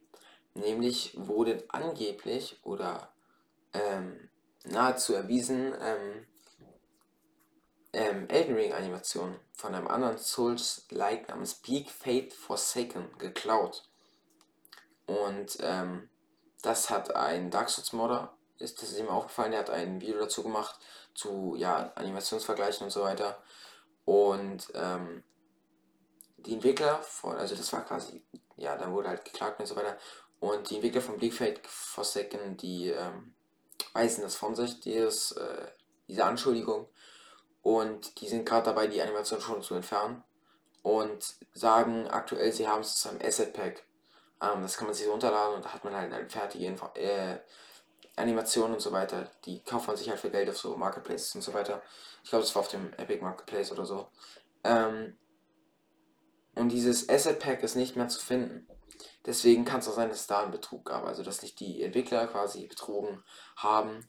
Nämlich 0.54 1.14
wurde 1.16 1.64
angeblich 1.68 2.58
oder 2.64 3.12
ähm, 3.72 4.29
nahezu 4.64 5.14
erwiesen 5.14 5.74
ähm, 5.80 6.26
ähm, 7.92 8.28
Elden 8.28 8.54
Ring 8.54 8.72
Animation 8.72 9.38
von 9.52 9.74
einem 9.74 9.88
anderen 9.88 10.18
Souls-like 10.18 11.28
namens 11.28 11.54
Peak 11.54 11.90
Fate 11.90 12.32
Forsaken 12.32 13.10
geklaut. 13.18 13.88
Und 15.06 15.58
ähm, 15.60 16.08
das 16.62 16.90
hat 16.90 17.14
ein 17.16 17.50
Dark 17.50 17.68
Souls 17.68 17.92
Modder, 17.92 18.32
ist 18.58 18.80
das 18.80 18.92
ist 18.92 18.98
ihm 18.98 19.08
aufgefallen, 19.08 19.52
der 19.52 19.60
hat 19.60 19.70
ein 19.70 20.00
Video 20.00 20.20
dazu 20.20 20.42
gemacht 20.42 20.78
zu 21.14 21.56
ja, 21.56 21.92
Animationsvergleichen 21.94 22.84
und 22.84 22.90
so 22.90 23.02
weiter. 23.02 23.42
Und 24.04 24.70
ähm, 24.74 25.24
die 26.38 26.54
Entwickler 26.54 27.02
von, 27.02 27.36
also 27.36 27.54
das 27.56 27.72
war 27.72 27.84
quasi, 27.84 28.24
ja, 28.56 28.76
da 28.76 28.90
wurde 28.92 29.08
halt 29.08 29.24
geklagt 29.24 29.58
und 29.60 29.66
so 29.66 29.76
weiter. 29.76 29.96
Und 30.38 30.70
die 30.70 30.76
Entwickler 30.76 31.00
von 31.00 31.18
Bleak 31.18 31.34
Fate 31.34 31.60
Forsaken, 31.66 32.56
die 32.56 32.88
ähm, 32.88 33.34
weisen 33.92 34.22
das 34.22 34.36
von 34.36 34.54
sich, 34.54 34.80
dieses, 34.80 35.32
äh, 35.32 35.66
diese 36.08 36.24
Anschuldigung. 36.24 36.88
Und 37.62 38.20
die 38.20 38.28
sind 38.28 38.46
gerade 38.46 38.66
dabei, 38.66 38.86
die 38.86 39.02
Animation 39.02 39.40
schon 39.40 39.62
zu 39.62 39.74
entfernen. 39.74 40.22
Und 40.82 41.34
sagen 41.52 42.08
aktuell, 42.08 42.52
sie 42.52 42.66
haben 42.66 42.80
es 42.80 42.96
zu 42.96 43.10
einem 43.10 43.20
Asset 43.22 43.52
Pack. 43.52 43.84
Ähm, 44.40 44.62
das 44.62 44.76
kann 44.76 44.86
man 44.86 44.94
sich 44.94 45.04
so 45.04 45.12
runterladen 45.12 45.56
und 45.56 45.64
da 45.64 45.74
hat 45.74 45.84
man 45.84 45.94
halt 45.94 46.12
eine 46.12 46.28
fertige 46.28 46.64
Info 46.66 46.86
äh, 46.94 47.38
Animationen 48.16 48.74
und 48.74 48.80
so 48.80 48.92
weiter. 48.92 49.30
Die 49.44 49.62
kauft 49.62 49.88
man 49.88 49.96
sich 49.96 50.08
halt 50.08 50.20
für 50.20 50.30
Geld 50.30 50.48
auf 50.48 50.58
so 50.58 50.76
Marketplaces 50.76 51.34
und 51.34 51.42
so 51.42 51.52
weiter. 51.52 51.82
Ich 52.22 52.30
glaube, 52.30 52.44
das 52.44 52.54
war 52.54 52.60
auf 52.60 52.68
dem 52.68 52.92
Epic 52.94 53.22
Marketplace 53.22 53.72
oder 53.72 53.84
so. 53.84 54.08
Ähm, 54.64 55.16
und 56.54 56.70
dieses 56.70 57.08
Asset 57.08 57.38
Pack 57.38 57.62
ist 57.62 57.76
nicht 57.76 57.96
mehr 57.96 58.08
zu 58.08 58.20
finden. 58.20 58.66
Deswegen 59.26 59.64
kann 59.64 59.80
es 59.80 59.88
auch 59.88 59.94
sein, 59.94 60.08
dass 60.08 60.20
es 60.20 60.26
da 60.26 60.42
einen 60.42 60.50
Betrug 60.50 60.86
gab. 60.86 61.04
Also, 61.04 61.22
dass 61.22 61.42
nicht 61.42 61.60
die 61.60 61.82
Entwickler 61.82 62.26
quasi 62.26 62.66
betrogen 62.66 63.22
haben, 63.56 64.08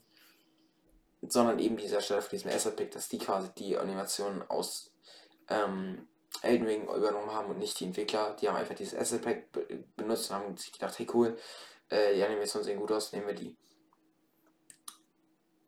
sondern 1.22 1.58
eben 1.58 1.76
dieser 1.76 2.00
Stelle 2.00 2.22
von 2.22 2.30
diesem 2.30 2.50
Asset 2.50 2.76
Pack, 2.76 2.90
dass 2.90 3.08
die 3.08 3.18
quasi 3.18 3.50
die 3.56 3.76
Animationen 3.78 4.42
aus 4.50 4.92
ähm, 5.48 6.08
Elden 6.40 6.66
Ring 6.66 6.82
übernommen 6.84 7.30
haben 7.32 7.50
und 7.50 7.58
nicht 7.58 7.78
die 7.78 7.84
Entwickler. 7.84 8.34
Die 8.40 8.48
haben 8.48 8.56
einfach 8.56 8.74
dieses 8.74 8.98
Asset 8.98 9.22
Pack 9.22 9.52
be 9.52 9.84
benutzt 9.96 10.30
und 10.30 10.36
haben 10.36 10.56
sich 10.56 10.72
gedacht, 10.72 10.98
hey 10.98 11.06
cool, 11.14 11.36
äh, 11.88 12.14
die 12.14 12.24
Animationen 12.24 12.64
sehen 12.64 12.80
gut 12.80 12.90
aus, 12.90 13.12
nehmen 13.12 13.26
wir 13.26 13.34
die. 13.34 13.56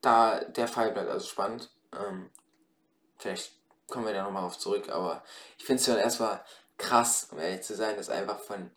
Da 0.00 0.40
der 0.44 0.68
Fall 0.68 0.92
bleibt 0.92 1.10
also 1.10 1.26
spannend. 1.26 1.70
Ähm, 1.92 2.30
vielleicht 3.18 3.58
kommen 3.88 4.06
wir 4.06 4.14
da 4.14 4.24
nochmal 4.24 4.44
auf 4.44 4.58
zurück, 4.58 4.88
aber 4.88 5.22
ich 5.58 5.64
finde 5.64 5.80
es 5.80 5.86
schon 5.86 5.96
erstmal 5.96 6.44
krass, 6.78 7.28
um 7.30 7.38
ehrlich 7.38 7.62
zu 7.62 7.74
sein, 7.74 7.96
dass 7.96 8.08
einfach 8.08 8.40
von 8.40 8.70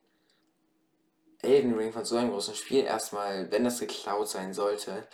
Elden 1.48 1.74
Ring, 1.76 1.92
von 1.94 2.06
so 2.06 2.18
einem 2.18 2.32
großen 2.32 2.56
Spiel, 2.56 2.84
erstmal, 2.84 3.52
wenn 3.52 3.64
das 3.64 3.80
geklaut 3.80 4.30
sein 4.30 4.54
sollte, 4.54 5.08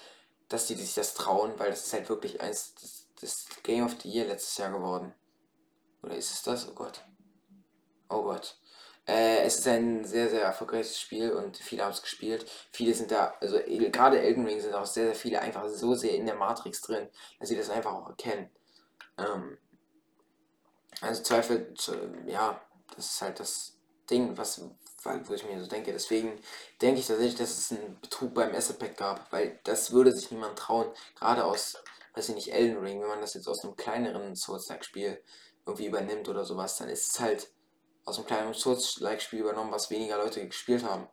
dass 0.50 0.68
die 0.68 0.76
sich 0.76 0.94
das 0.94 1.14
trauen, 1.14 1.54
weil 1.58 1.70
das 1.70 1.86
ist 1.86 1.94
halt 1.94 2.10
wirklich 2.10 2.42
eins 2.42 2.74
das, 2.76 3.08
das 3.22 3.46
Game 3.64 3.86
of 3.86 3.96
the 4.02 4.10
Year 4.10 4.26
letztes 4.26 4.58
Jahr 4.58 4.72
geworden. 4.72 5.14
Oder 6.02 6.16
ist 6.16 6.32
es 6.32 6.44
das? 6.44 6.68
Oh 6.68 6.74
Gott. 6.74 7.04
Oh 8.10 8.24
Gott. 8.24 8.58
Äh, 9.06 9.44
es 9.44 9.60
ist 9.60 9.68
ein 9.68 10.06
sehr, 10.06 10.30
sehr 10.30 10.44
erfolgreiches 10.44 11.00
Spiel 11.00 11.32
und 11.34 11.58
viele 11.58 11.84
haben 11.84 11.92
es 11.92 12.02
gespielt. 12.02 12.50
Viele 12.72 12.94
sind 12.94 13.12
da, 13.12 13.34
also 13.42 13.60
gerade 13.68 14.22
Elden 14.22 14.46
Ring 14.46 14.62
sind 14.62 14.74
auch 14.74 14.86
sehr, 14.86 15.06
sehr 15.08 15.16
viele 15.16 15.42
einfach 15.42 15.68
so 15.70 15.94
sehr 15.94 16.16
in 16.16 16.26
der 16.26 16.36
Matrix 16.36 16.82
drin, 16.82 17.10
dass 17.40 17.50
sie 17.50 17.58
das 17.58 17.70
einfach 17.70 17.94
auch 17.94 18.08
erkennen. 18.08 18.50
Ähm, 19.18 19.58
also 21.02 21.22
Zweifel, 21.24 21.74
ja, 22.28 22.62
das 22.96 23.12
ist 23.12 23.22
halt 23.22 23.40
das 23.40 23.78
Ding, 24.10 24.38
was, 24.38 24.62
wo 25.06 25.34
ich 25.34 25.46
mir 25.46 25.62
so 25.62 25.68
denke. 25.68 25.92
Deswegen 25.92 26.40
denke 26.82 27.00
ich 27.00 27.08
tatsächlich, 27.08 27.38
dass 27.38 27.58
es 27.58 27.72
einen 27.72 28.00
Betrug 28.02 28.34
beim 28.34 28.54
Asset 28.54 28.80
Pack 28.80 28.98
gab, 28.98 29.32
weil 29.32 29.60
das 29.64 29.92
würde 29.92 30.12
sich 30.12 30.32
niemand 30.32 30.58
trauen, 30.58 30.88
gerade 31.16 31.46
aus, 31.46 31.78
weiß 32.16 32.30
ich 32.30 32.36
nicht, 32.36 32.54
Elden 32.54 32.78
Ring, 32.78 33.02
wenn 33.02 33.10
man 33.10 33.22
das 33.22 33.34
jetzt 33.34 33.48
aus 33.48 33.64
einem 33.64 33.76
kleineren 33.76 34.36
Souls-like-Spiel 34.36 35.22
irgendwie 35.66 35.88
übernimmt 35.88 36.30
oder 36.30 36.46
sowas, 36.46 36.78
dann 36.78 36.90
ist 36.90 37.12
es 37.12 37.20
halt 37.20 37.52
aus 38.06 38.18
einem 38.18 38.28
kleinen 38.28 38.54
Souls-like-Spiel 38.54 39.40
übernommen, 39.40 39.72
was 39.72 39.90
weniger 39.90 40.18
Leute 40.18 40.46
gespielt 40.46 40.84
haben. 40.84 41.08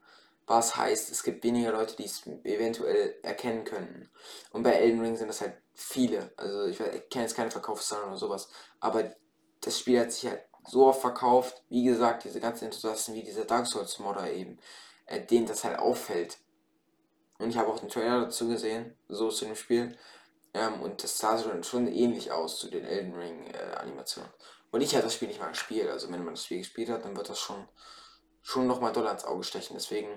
Was 0.46 0.76
heißt, 0.76 1.12
es 1.12 1.22
gibt 1.22 1.44
weniger 1.44 1.70
Leute, 1.70 1.94
die 1.94 2.06
es 2.06 2.26
eventuell 2.26 3.14
erkennen 3.22 3.64
könnten. 3.64 4.10
Und 4.50 4.64
bei 4.64 4.72
Elden 4.72 5.00
Ring 5.00 5.16
sind 5.16 5.28
das 5.28 5.40
halt 5.40 5.54
viele. 5.74 6.32
Also 6.36 6.64
ich, 6.64 6.80
ich 6.80 7.08
kenne 7.08 7.24
jetzt 7.24 7.36
keine 7.36 7.52
Verkaufszahlen 7.52 8.08
oder 8.08 8.16
sowas, 8.16 8.48
aber 8.80 9.14
das 9.60 9.78
Spiel 9.78 10.00
hat 10.00 10.10
sich 10.10 10.28
halt 10.28 10.42
so 10.66 10.86
oft 10.86 11.00
verkauft, 11.00 11.62
wie 11.68 11.84
gesagt, 11.84 12.24
diese 12.24 12.40
ganzen 12.40 12.66
Enthusiasten 12.66 13.14
wie 13.14 13.22
dieser 13.22 13.44
Dark 13.44 13.66
Souls 13.66 13.98
Modder 13.98 14.30
eben, 14.32 14.58
äh, 15.06 15.20
denen 15.20 15.46
das 15.46 15.64
halt 15.64 15.78
auffällt. 15.78 16.38
Und 17.38 17.50
ich 17.50 17.56
habe 17.56 17.68
auch 17.68 17.78
den 17.78 17.88
Trailer 17.88 18.20
dazu 18.20 18.48
gesehen, 18.48 18.96
so 19.08 19.30
zu 19.30 19.46
dem 19.46 19.56
Spiel. 19.56 19.96
Ähm, 20.52 20.82
und 20.82 21.02
das 21.02 21.18
sah 21.18 21.38
schon, 21.38 21.62
schon 21.64 21.86
ähnlich 21.86 22.32
aus 22.32 22.58
zu 22.58 22.68
den 22.68 22.84
Elden 22.84 23.14
Ring 23.14 23.46
äh, 23.46 23.76
Animationen. 23.76 24.30
Und 24.70 24.82
ich 24.82 24.94
habe 24.94 25.04
das 25.04 25.14
Spiel 25.14 25.28
nicht 25.28 25.40
mal 25.40 25.48
gespielt, 25.48 25.88
also 25.88 26.10
wenn 26.10 26.24
man 26.24 26.34
das 26.34 26.44
Spiel 26.44 26.58
gespielt 26.58 26.90
hat, 26.90 27.04
dann 27.04 27.16
wird 27.16 27.28
das 27.28 27.38
schon, 27.38 27.66
schon 28.42 28.66
nochmal 28.66 28.92
doll 28.92 29.06
ans 29.06 29.24
Auge 29.24 29.42
stechen. 29.42 29.74
Deswegen 29.74 30.08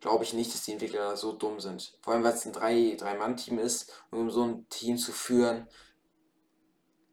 glaube 0.00 0.24
ich 0.24 0.32
nicht, 0.32 0.52
dass 0.52 0.64
die 0.64 0.72
Entwickler 0.72 1.16
so 1.16 1.32
dumm 1.32 1.60
sind. 1.60 1.96
Vor 2.02 2.12
allem, 2.12 2.24
weil 2.24 2.34
es 2.34 2.44
ein 2.44 2.52
Drei-Mann-Team 2.52 3.58
ist 3.58 3.92
und 4.10 4.18
um 4.18 4.30
so 4.30 4.44
ein 4.44 4.68
Team 4.68 4.98
zu 4.98 5.12
führen, 5.12 5.68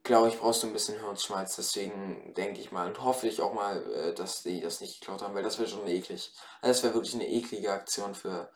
glaube 0.04 0.30
ich, 0.30 0.40
brauchst 0.40 0.64
du 0.64 0.68
ein 0.68 0.74
bisschen 0.74 1.00
Hirnschmalz. 1.00 1.56
Deswegen 1.56 2.34
denke 2.36 2.60
ich 2.62 2.72
mal 2.72 2.88
und 2.88 3.04
hoffe 3.04 3.28
ich 3.28 3.42
auch 3.42 3.54
mal, 3.54 3.84
äh, 3.94 4.14
dass 4.14 4.44
die 4.44 4.62
das 4.62 4.82
nicht 4.82 5.00
geklaut 5.00 5.22
haben, 5.22 5.36
weil 5.36 5.44
das 5.44 5.60
wäre 5.60 5.70
schon 5.70 5.88
eklig. 5.88 6.34
Also 6.62 6.74
das 6.74 6.84
wäre 6.84 6.94
wirklich 6.94 7.16
eine 7.16 7.28
eklige 7.28 7.72
Aktion 7.72 8.16
für, 8.16 8.52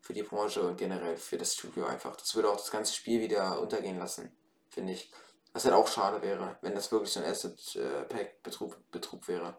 für 0.00 0.12
die 0.12 0.22
Branche 0.22 0.62
und 0.62 0.76
generell 0.76 1.16
für 1.16 1.38
das 1.38 1.54
Studio 1.54 1.86
einfach. 1.86 2.16
Das 2.16 2.34
würde 2.34 2.50
auch 2.50 2.56
das 2.56 2.70
ganze 2.70 2.94
Spiel 2.94 3.20
wieder 3.20 3.60
untergehen 3.60 3.98
lassen, 3.98 4.36
finde 4.70 4.92
ich. 4.92 5.10
Was 5.52 5.64
halt 5.64 5.74
auch 5.74 5.86
schade 5.86 6.20
wäre, 6.22 6.58
wenn 6.62 6.74
das 6.74 6.90
wirklich 6.90 7.12
so 7.12 7.20
ein 7.20 7.26
Asset-Pack-Betrug 7.26 8.90
Betrug 8.90 9.28
wäre. 9.28 9.56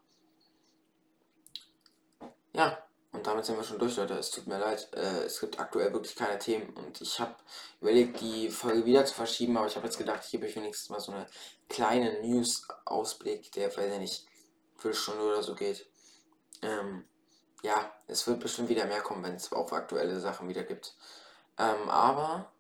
Ja, 2.53 2.84
und 3.15 3.25
damit 3.25 3.45
sind 3.45 3.57
wir 3.57 3.63
schon 3.63 3.79
durch, 3.79 3.95
Leute. 3.95 4.13
Es 4.15 4.31
tut 4.31 4.47
mir 4.47 4.59
leid. 4.59 4.89
Äh, 4.93 5.23
es 5.23 5.39
gibt 5.39 5.59
aktuell 5.59 5.93
wirklich 5.93 6.15
keine 6.15 6.37
Themen. 6.37 6.69
Und 6.75 6.99
ich 7.01 7.19
habe 7.19 7.35
überlegt, 7.81 8.19
die 8.21 8.49
Folge 8.49 8.85
wieder 8.85 9.05
zu 9.05 9.13
verschieben. 9.13 9.57
Aber 9.57 9.67
ich 9.67 9.75
habe 9.75 9.85
jetzt 9.85 9.97
gedacht, 9.97 10.21
ich 10.25 10.31
gebe 10.31 10.45
euch 10.45 10.55
wenigstens 10.55 10.89
mal 10.89 10.99
so 10.99 11.11
eine 11.11 11.27
kleine 11.69 12.21
News-Ausblick, 12.21 13.51
der, 13.53 13.75
weiß 13.75 13.93
ich 13.93 13.99
nicht, 13.99 14.27
Viertelstunde 14.77 15.23
oder 15.23 15.41
so 15.41 15.55
geht. 15.55 15.89
Ähm, 16.61 17.05
ja, 17.63 17.91
es 18.07 18.27
wird 18.27 18.39
bestimmt 18.41 18.69
wieder 18.69 18.85
mehr 18.85 19.01
kommen, 19.01 19.23
wenn 19.23 19.35
es 19.35 19.51
auch 19.51 19.71
aktuelle 19.71 20.19
Sachen 20.19 20.49
wieder 20.49 20.63
gibt. 20.63 20.95
Ähm, 21.57 21.89
aber 21.89 22.51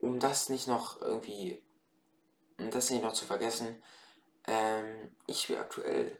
um 0.00 0.18
das 0.18 0.48
nicht 0.48 0.66
noch 0.66 1.00
irgendwie, 1.00 1.62
um 2.58 2.70
das 2.70 2.90
nicht 2.90 3.02
noch 3.02 3.12
zu 3.12 3.24
vergessen, 3.24 3.82
ähm, 4.46 5.14
ich 5.26 5.42
spiele 5.42 5.60
aktuell 5.60 6.18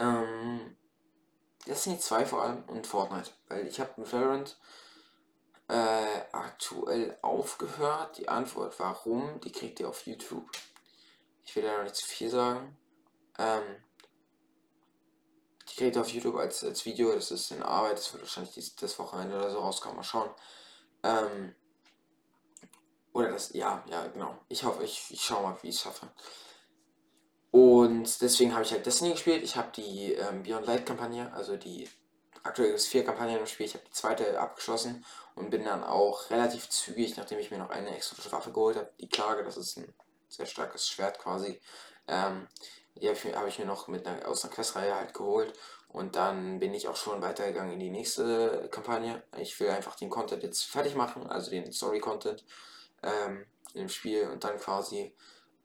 ähm, 0.00 0.76
Destiny 1.66 1.98
2 1.98 2.26
vor 2.26 2.42
allem 2.42 2.64
und 2.64 2.86
Fortnite, 2.86 3.30
weil 3.48 3.66
ich 3.66 3.80
habe 3.80 3.92
mit 3.96 4.12
Valorant 4.12 4.56
äh, 5.68 6.20
aktuell 6.32 7.16
aufgehört. 7.22 8.18
Die 8.18 8.28
Antwort 8.28 8.78
warum, 8.78 9.40
die 9.40 9.52
kriegt 9.52 9.80
ihr 9.80 9.88
auf 9.88 10.06
YouTube. 10.06 10.50
Ich 11.44 11.56
will 11.56 11.62
da 11.62 11.76
noch 11.76 11.84
nicht 11.84 11.96
zu 11.96 12.06
viel 12.06 12.30
sagen. 12.30 12.76
Ähm, 13.38 13.62
die 15.70 15.76
kriegt 15.76 15.96
ihr 15.96 16.02
auf 16.02 16.08
YouTube 16.08 16.36
als, 16.36 16.62
als 16.62 16.84
Video, 16.84 17.12
das 17.14 17.30
ist 17.30 17.50
in 17.50 17.62
Arbeit, 17.62 17.98
das 17.98 18.12
wird 18.12 18.22
wahrscheinlich 18.22 18.76
das 18.76 18.98
Wochenende 18.98 19.36
oder 19.36 19.50
so 19.50 19.58
rauskommen, 19.58 19.96
mal 19.96 20.02
schauen. 20.02 20.30
Ähm, 21.02 21.54
oder 23.12 23.30
das, 23.30 23.52
ja, 23.54 23.82
ja, 23.88 24.06
genau. 24.08 24.38
Ich 24.48 24.64
hoffe, 24.64 24.84
ich, 24.84 25.06
ich 25.10 25.22
schaue 25.22 25.42
mal, 25.42 25.56
wie 25.62 25.68
ich 25.68 25.76
es 25.76 25.82
schaffe. 25.82 26.08
Und 27.54 28.20
deswegen 28.20 28.52
habe 28.52 28.64
ich 28.64 28.72
halt 28.72 28.84
Destiny 28.84 29.12
gespielt. 29.12 29.44
Ich 29.44 29.54
habe 29.54 29.70
die 29.76 30.14
ähm, 30.14 30.42
Beyond 30.42 30.66
Light 30.66 30.86
Kampagne, 30.86 31.32
also 31.34 31.56
die 31.56 31.88
aktuell 32.42 32.70
gibt 32.70 32.80
es 32.80 32.88
vier 32.88 33.04
Kampagnen 33.04 33.38
im 33.38 33.46
Spiel. 33.46 33.66
Ich 33.66 33.74
habe 33.74 33.84
die 33.86 33.92
zweite 33.92 34.40
abgeschlossen 34.40 35.04
und 35.36 35.50
bin 35.50 35.64
dann 35.64 35.84
auch 35.84 36.30
relativ 36.30 36.68
zügig, 36.68 37.16
nachdem 37.16 37.38
ich 37.38 37.52
mir 37.52 37.58
noch 37.58 37.70
eine 37.70 37.94
exotische 37.94 38.32
Waffe 38.32 38.50
geholt 38.50 38.76
habe, 38.76 38.90
die 38.98 39.08
Klage, 39.08 39.44
das 39.44 39.56
ist 39.56 39.78
ein 39.78 39.94
sehr 40.28 40.46
starkes 40.46 40.88
Schwert 40.88 41.20
quasi. 41.20 41.60
Ähm, 42.08 42.48
die 42.96 43.06
habe 43.06 43.16
ich, 43.16 43.24
mir, 43.24 43.36
hab 43.36 43.46
ich 43.46 43.60
mir 43.60 43.66
noch 43.66 43.86
mit 43.86 44.04
einer, 44.04 44.26
aus 44.26 44.42
einer 44.42 44.52
Questreihe 44.52 44.96
halt 44.96 45.14
geholt. 45.14 45.56
Und 45.86 46.16
dann 46.16 46.58
bin 46.58 46.74
ich 46.74 46.88
auch 46.88 46.96
schon 46.96 47.22
weitergegangen 47.22 47.74
in 47.74 47.78
die 47.78 47.90
nächste 47.90 48.68
Kampagne. 48.72 49.22
Ich 49.38 49.60
will 49.60 49.70
einfach 49.70 49.94
den 49.94 50.10
Content 50.10 50.42
jetzt 50.42 50.64
fertig 50.64 50.96
machen, 50.96 51.28
also 51.28 51.52
den 51.52 51.70
Story-Content 51.70 52.44
ähm, 53.04 53.46
im 53.74 53.88
Spiel 53.88 54.26
und 54.26 54.42
dann 54.42 54.58
quasi 54.58 55.14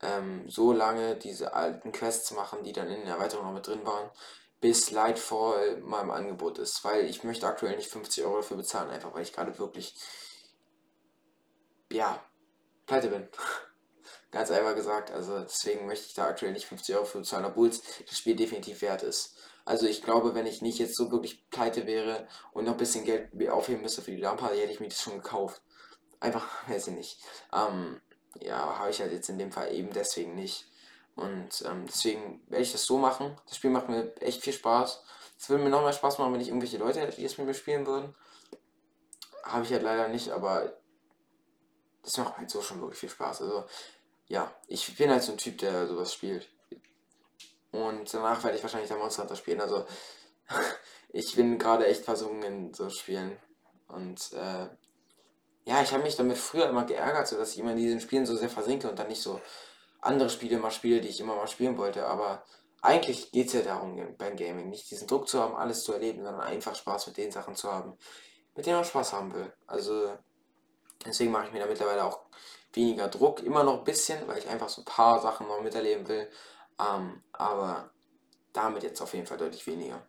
ähm, 0.01 0.48
so 0.48 0.72
lange 0.72 1.15
diese 1.15 1.53
alten 1.53 1.91
Quests 1.91 2.32
machen, 2.32 2.63
die 2.63 2.74
dann 2.74 2.89
in 2.89 3.06
der 3.06 3.15
Erweiterung 3.15 3.46
noch 3.46 3.53
mit 3.53 3.68
drin 3.68 3.86
waren, 3.86 4.10
bis 4.62 4.91
Lightfall 4.91 5.77
mal 5.82 6.01
im 6.01 6.12
Angebot 6.12 6.58
ist. 6.58 6.84
Weil 6.84 7.06
ich 7.06 7.24
möchte 7.24 7.48
aktuell 7.48 7.75
nicht 7.75 7.89
50 7.89 8.24
Euro 8.25 8.38
dafür 8.38 8.58
bezahlen, 8.58 8.89
einfach 8.89 9.13
weil 9.13 9.24
ich 9.24 9.34
gerade 9.34 9.58
wirklich, 9.60 9.96
ja, 11.91 12.24
pleite 12.86 13.10
bin. 13.10 13.27
Ganz 14.32 14.51
einfach 14.51 14.75
gesagt. 14.75 15.12
Also 15.12 15.39
deswegen 15.39 15.88
möchte 15.88 16.06
ich 16.08 16.13
da 16.13 16.27
aktuell 16.27 16.53
nicht 16.53 16.68
50 16.68 16.96
Euro 16.96 17.06
für 17.06 17.20
bezahlen, 17.20 17.46
obwohl 17.46 17.70
es 17.70 17.82
das 18.08 18.18
Spiel 18.18 18.36
definitiv 18.36 18.82
wert 18.82 19.03
ist. 19.03 19.36
Also 19.65 19.86
ich 19.86 20.01
glaube, 20.01 20.34
wenn 20.34 20.48
ich 20.48 20.62
nicht 20.62 20.79
jetzt 20.79 20.96
so 20.96 21.12
wirklich 21.12 21.48
pleite 21.50 21.86
wäre 21.86 22.27
und 22.53 22.65
noch 22.65 22.72
ein 22.74 22.77
bisschen 22.77 23.06
Geld 23.06 23.29
aufheben 23.50 23.82
müsste 23.82 24.01
für 24.01 24.12
die 24.12 24.18
Lampe, 24.18 24.46
hätte 24.46 24.72
ich 24.72 24.79
mir 24.79 24.88
das 24.88 25.01
schon 25.01 25.22
gekauft. 25.22 25.62
Einfach, 26.20 26.48
weiß 26.70 26.88
ich 26.88 26.96
nicht. 26.96 27.20
Ähm, 27.53 28.01
ja, 28.42 28.80
habe 28.80 28.90
ich 28.90 29.00
halt 29.00 29.12
jetzt 29.12 29.30
in 29.30 29.40
dem 29.40 29.52
Fall 29.52 29.74
eben 29.74 29.92
deswegen 29.92 30.36
nicht. 30.36 30.66
Und 31.16 31.64
ähm, 31.66 31.86
deswegen 31.88 32.42
werde 32.48 32.64
ich 32.64 32.72
das 32.72 32.86
so 32.86 32.98
machen. 32.98 33.36
Das 33.46 33.58
Spiel 33.58 33.72
macht 33.72 33.90
mir 33.90 34.16
echt 34.22 34.42
viel 34.42 34.54
Spaß. 34.54 35.04
Es 35.38 35.50
würde 35.50 35.63
mir 35.63 35.70
noch 35.70 35.82
mehr 35.82 35.94
Spaß 35.94 36.18
machen, 36.18 36.34
wenn 36.34 36.42
ich 36.42 36.50
irgendwelche 36.50 36.78
Leute 36.78 37.02
hätte, 37.02 37.15
die 37.15 37.26
es 37.26 37.38
mit 37.38 37.48
mir 37.48 37.54
spielen 37.54 37.86
würden. 37.86 38.15
Habe 39.44 39.65
ich 39.65 39.72
halt 39.72 39.84
leider 39.84 40.08
nicht, 40.08 40.30
aber 40.30 40.74
das 42.04 42.18
macht 42.18 42.38
halt 42.38 42.50
so 42.50 42.62
schon 42.62 42.82
wirklich 42.82 43.00
viel 43.00 43.10
Spaß. 43.10 43.42
Also, 43.42 43.65
ja, 44.28 44.54
ich 44.68 44.96
bin 44.96 45.10
halt 45.10 45.24
so 45.24 45.34
ein 45.34 45.38
Typ, 45.38 45.58
der 45.58 45.88
sowas 45.88 46.13
spielt. 46.13 46.50
Und 47.72 48.13
danach 48.13 48.44
werde 48.44 48.58
ich 48.58 48.63
wahrscheinlich 48.63 48.89
der 48.89 48.98
Monster 48.98 49.24
Hunter 49.24 49.36
spielen. 49.36 49.62
Also, 49.62 49.86
ich 51.10 51.36
bin 51.36 51.60
gerade 51.60 51.86
echt 51.88 52.06
versunken 52.06 52.44
in 52.44 52.74
so 52.74 52.89
Spielen. 52.89 53.38
Und 53.88 54.34
äh, 54.34 54.68
ja, 55.65 55.82
ich 55.82 55.91
habe 55.91 56.04
mich 56.04 56.15
damit 56.15 56.38
früher 56.38 56.69
immer 56.69 56.86
geärgert, 56.86 57.28
so 57.28 57.38
dass 57.38 57.54
ich 57.54 57.60
immer 57.60 57.72
in 57.72 57.78
diesen 57.78 58.00
Spielen 58.00 58.26
so 58.26 58.36
sehr 58.36 58.50
versinke 58.50 58.89
und 58.89 58.98
dann 58.98 59.08
nicht 59.08 59.22
so 59.22 59.39
andere 60.02 60.30
Spiele 60.30 60.58
mal 60.58 60.72
spiele, 60.72 61.02
die 61.02 61.10
ich 61.10 61.19
immer 61.19 61.36
mal 61.36 61.48
spielen 61.48 61.78
wollte. 61.78 62.06
Aber 62.06 62.43
eigentlich 62.82 63.32
geht 63.32 63.48
es 63.48 63.54
ja 63.54 63.62
darum 63.62 64.15
beim 64.17 64.36
Gaming, 64.36 64.69
nicht 64.69 64.89
diesen 64.89 65.08
Druck 65.08 65.28
zu 65.28 65.41
haben, 65.41 65.56
alles 65.56 65.84
zu 65.84 65.93
erleben, 65.93 66.24
sondern 66.24 66.41
einfach 66.41 66.76
Spaß 66.76 67.08
mit 67.08 67.17
den 67.17 67.32
Sachen 67.32 67.56
zu 67.56 67.72
haben, 67.72 67.98
mit 68.56 68.65
denen 68.65 68.78
man 68.78 68.86
Spaß 68.86 69.13
haben 69.13 69.34
will. 69.34 69.52
Also 69.67 70.17
deswegen 71.06 71.32
mache 71.32 71.48
ich 71.48 71.54
mir 71.54 71.60
da 71.60 71.65
mittlerweile 71.65 72.06
auch 72.06 72.22
weniger 72.74 73.08
Druck, 73.08 73.43
immer 73.43 73.63
noch 73.63 73.80
ein 73.80 73.84
bisschen, 73.84 74.28
weil 74.28 74.38
ich 74.38 74.48
einfach 74.48 74.69
so 74.69 74.82
ein 74.82 74.86
paar 74.86 75.22
Sachen 75.22 75.48
noch 75.48 75.62
miterleben 75.62 76.08
will. 76.08 76.30
Ähm, 76.80 77.22
aber 77.34 77.91
damit 78.54 78.84
jetzt 78.84 79.02
auf 79.02 79.13
jeden 79.13 79.28
Fall 79.28 79.38
deutlich 79.38 79.65
weniger. 79.67 80.02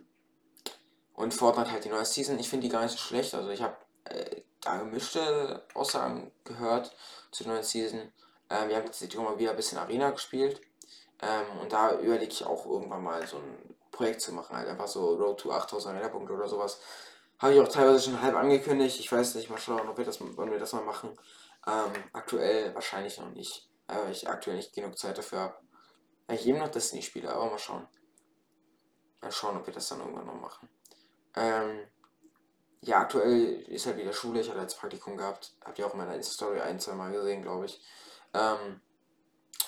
Und 1.15 1.35
Fortnite 1.35 1.73
halt 1.73 1.85
die 1.85 1.89
neue 1.89 2.05
Season, 2.05 2.39
ich 2.39 2.49
finde 2.49 2.67
die 2.67 2.73
gar 2.73 2.83
nicht 2.83 2.93
so 2.93 2.99
schlecht. 2.99 3.35
Also 3.35 3.51
ich 3.51 3.63
habe 3.63 3.77
äh, 4.05 4.43
da 4.61 4.77
gemischte 4.77 5.65
Aussagen 5.75 6.33
gehört 6.45 6.95
zur 7.31 7.49
neuen 7.49 7.63
Season. 7.63 8.13
Ähm, 8.51 8.69
wir 8.69 8.77
haben 8.77 8.87
jetzt 8.87 9.17
mal 9.17 9.39
wieder 9.39 9.51
ein 9.51 9.57
bisschen 9.57 9.79
Arena 9.79 10.11
gespielt. 10.11 10.61
Ähm, 11.23 11.61
und 11.61 11.73
da 11.73 11.99
überlege 11.99 12.33
ich 12.33 12.45
auch 12.45 12.67
irgendwann 12.67 13.03
mal 13.03 13.27
so 13.27 13.37
ein 13.39 13.77
Projekt 13.91 14.21
zu 14.21 14.33
machen. 14.33 14.57
Halt 14.57 14.69
einfach 14.69 14.89
so 14.89 15.15
Road 15.15 15.41
to 15.41 15.53
8000 15.53 15.95
Arena-Punkte 15.95 16.33
oder 16.33 16.49
sowas. 16.49 16.81
Habe 17.39 17.55
ich 17.55 17.61
auch 17.61 17.69
teilweise 17.69 18.05
schon 18.05 18.21
halb 18.21 18.35
angekündigt. 18.37 19.01
Ich 19.01 19.11
weiß 19.11 19.35
nicht, 19.35 19.51
mal 19.51 19.59
schauen, 19.59 19.89
ob 19.89 19.97
wir 19.97 20.05
das, 20.05 20.21
wollen 20.21 20.51
wir 20.51 20.59
das 20.59 20.73
mal 20.73 20.85
machen. 20.85 21.19
Ähm, 21.67 21.93
aktuell 22.13 22.75
wahrscheinlich 22.75 23.19
noch 23.19 23.31
nicht. 23.31 23.69
Weil 23.87 24.11
ich 24.11 24.29
aktuell 24.29 24.57
nicht 24.57 24.75
genug 24.75 24.99
Zeit 24.99 25.19
dafür 25.19 25.41
habe. 25.41 25.55
Weil 26.27 26.37
ich 26.37 26.47
eben 26.47 26.59
noch 26.59 26.69
Destiny 26.69 27.03
spiele, 27.03 27.33
aber 27.33 27.51
mal 27.51 27.59
schauen. 27.59 27.87
Mal 29.21 29.33
schauen, 29.33 29.57
ob 29.57 29.67
wir 29.67 29.75
das 29.75 29.89
dann 29.89 30.01
irgendwann 30.01 30.27
noch 30.27 30.41
machen. 30.41 30.69
Ähm, 31.37 31.87
ja, 32.83 33.01
aktuell 33.01 33.63
ist 33.69 33.87
halt 33.87 33.99
wieder 33.99 34.13
Schule. 34.13 34.41
Ich 34.41 34.49
hatte 34.49 34.61
jetzt 34.61 34.79
Praktikum 34.79 35.17
gehabt. 35.17 35.53
Habt 35.65 35.79
ihr 35.79 35.87
auch 35.87 35.93
in 35.93 35.99
meiner 35.99 36.15
Insta-Story 36.15 36.61
ein, 36.61 36.81
zwei 36.81 36.95
Mal 36.95 37.13
gesehen, 37.13 37.43
glaube 37.43 37.67
ich. 37.67 37.81
Ähm, 38.33 38.81